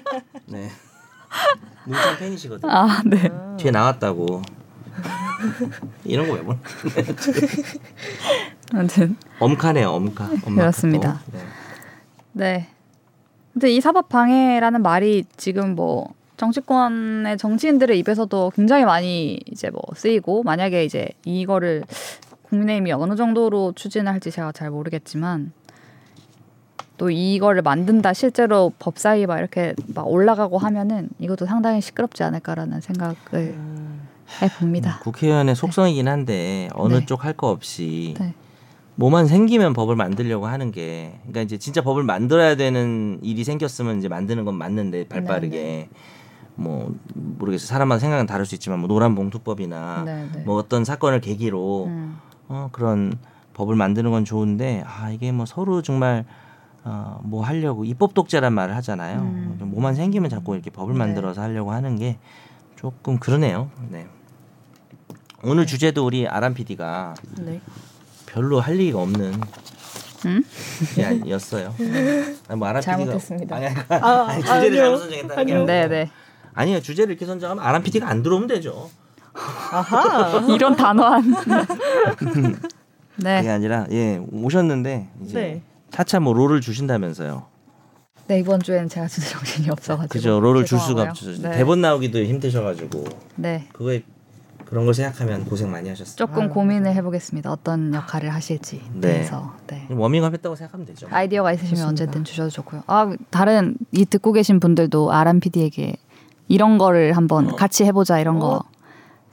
[0.46, 0.70] 네.
[1.84, 2.68] 뭉찬 팬이시거든.
[2.68, 3.30] 아 네.
[3.58, 4.40] 뒤에 나왔다고.
[6.04, 6.58] 이런 거 왜 보내?
[8.72, 10.30] 아무튼 엄카네요, 엄카.
[10.46, 11.12] 엄마 그렇습니다.
[11.14, 11.32] 카톡.
[11.32, 11.40] 네.
[12.32, 12.68] 네.
[13.52, 20.42] 근데 이 사법 방해라는 말이 지금 뭐 정치권의 정치인들의 입에서도 굉장히 많이 이제 뭐 쓰이고
[20.42, 21.84] 만약에 이제 이거를
[22.42, 25.52] 국민의힘이 어느 정도로 추진을 할지 제가 잘 모르겠지만
[26.96, 33.54] 또 이거를 만든다 실제로 법사위 막 이렇게 막 올라가고 하면은 이것도 상당히 시끄럽지 않을까라는 생각을
[34.42, 35.00] 해봅니다.
[35.00, 37.06] 국회의원의 속성이긴 한데 어느 네.
[37.06, 38.34] 쪽할 거 없이 네.
[39.00, 44.08] 뭐만 생기면 법을 만들려고 하는 게 그러니까 이제 진짜 법을 만들어야 되는 일이 생겼으면 이제
[44.08, 45.88] 만드는 건 맞는데 발빠르게 네,
[46.54, 50.42] 뭐 모르겠어요 사람마다 생각은 다를 수 있지만 뭐 노란 봉투법이나 네, 네.
[50.42, 52.18] 뭐 어떤 사건을 계기로 음.
[52.48, 53.14] 어 그런
[53.54, 56.26] 법을 만드는 건 좋은데 아 이게 뭐 서로 정말
[56.84, 59.20] 어, 뭐 하려고 입법 독재란 말을 하잖아요.
[59.20, 59.58] 음.
[59.62, 60.98] 뭐만 생기면 자꾸 이렇게 법을 네.
[60.98, 62.18] 만들어서 하려고 하는 게
[62.76, 63.70] 조금 그러네요.
[63.88, 64.06] 네.
[65.42, 67.62] 오늘 주제도 우리 아람 PD가 네.
[68.32, 69.40] 별로 할 얘기가 없는
[70.26, 70.44] 음?
[71.28, 71.74] 였어요.
[72.56, 73.58] 뭐 아람 잘못했습니다.
[73.58, 74.76] PD가 아니, 아니, 주제를.
[74.76, 76.10] 잘못 선정했다는 게 아니고 네, 네.
[76.54, 78.90] 아니요 주제를 이렇게 선정하면 아람 PD가 안 들어오면 되죠.
[79.32, 80.44] 아하.
[80.48, 81.34] 이런 단호한.
[82.16, 82.52] 그게
[83.16, 83.48] 네.
[83.48, 85.62] 아니라 예 오셨는데 이제 네.
[85.90, 87.46] 차차 뭐 롤을 주신다면서요.
[88.28, 90.12] 네 이번 주에는 제가 진짜 정신이 없어가지고.
[90.12, 91.32] 그죠 롤을 줄 수가 죄송하고요.
[91.34, 91.48] 없죠.
[91.48, 91.56] 네.
[91.56, 93.04] 대본 나오기도 힘드셔가지고
[93.36, 93.66] 네.
[93.72, 94.02] 그거에
[94.70, 96.14] 그런 걸 생각하면 고생 많이 하셨어요.
[96.14, 97.50] 조금 고민을 해보겠습니다.
[97.50, 99.00] 어떤 역할을 하실지 네.
[99.00, 99.52] 대해서.
[99.66, 99.84] 네.
[99.90, 101.08] 워밍업 했다고 생각하면 되죠.
[101.10, 102.84] 아이디어가 있으시면 언제든 주셔도 좋고요.
[102.86, 105.96] 아 다른 이 듣고 계신 분들도 아람 PD에게
[106.46, 108.62] 이런 거를 한번 같이 해보자 이런 거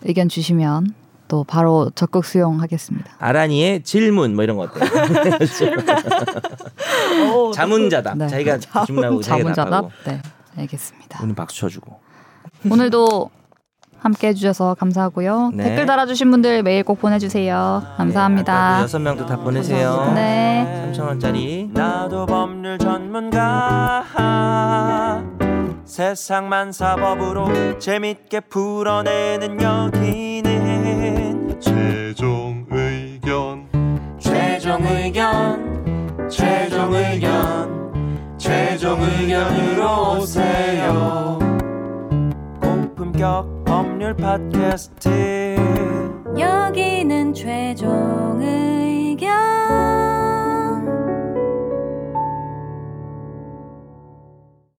[0.01, 0.87] 의견 주시면
[1.27, 3.17] 또 바로 적극 수용하겠습니다.
[3.19, 4.89] 아란이의 질문 뭐 이런 거 어때요?
[7.31, 8.17] 오, 자문자답.
[8.17, 8.27] 네.
[8.27, 9.91] 자기가 질문하고 자기가 자문자답.
[10.07, 10.21] 네,
[10.57, 11.19] 알겠습니다.
[11.21, 11.99] 오늘 박수 쳐주고.
[12.71, 13.29] 오늘도
[13.99, 15.51] 함께 해주셔서 감사하고요.
[15.53, 15.63] 네.
[15.63, 17.83] 댓글 달아주신 분들 메일 꼭 보내주세요.
[17.97, 18.77] 감사합니다.
[18.77, 20.11] 네, 여섯 명도 다 보내세요.
[20.15, 20.91] 네.
[20.93, 21.69] 3천 원짜리.
[21.73, 24.03] 나도 법률 전문가
[25.85, 33.67] 세상만 사법으로 재밌게 풀어내는 여기는 최종 의견
[34.19, 41.39] 최종 의견 최종 의견 최종 의견으로 오세요
[42.61, 45.57] 고품격 법률 팟캐스트.
[46.39, 50.06] 여기는 최종 의견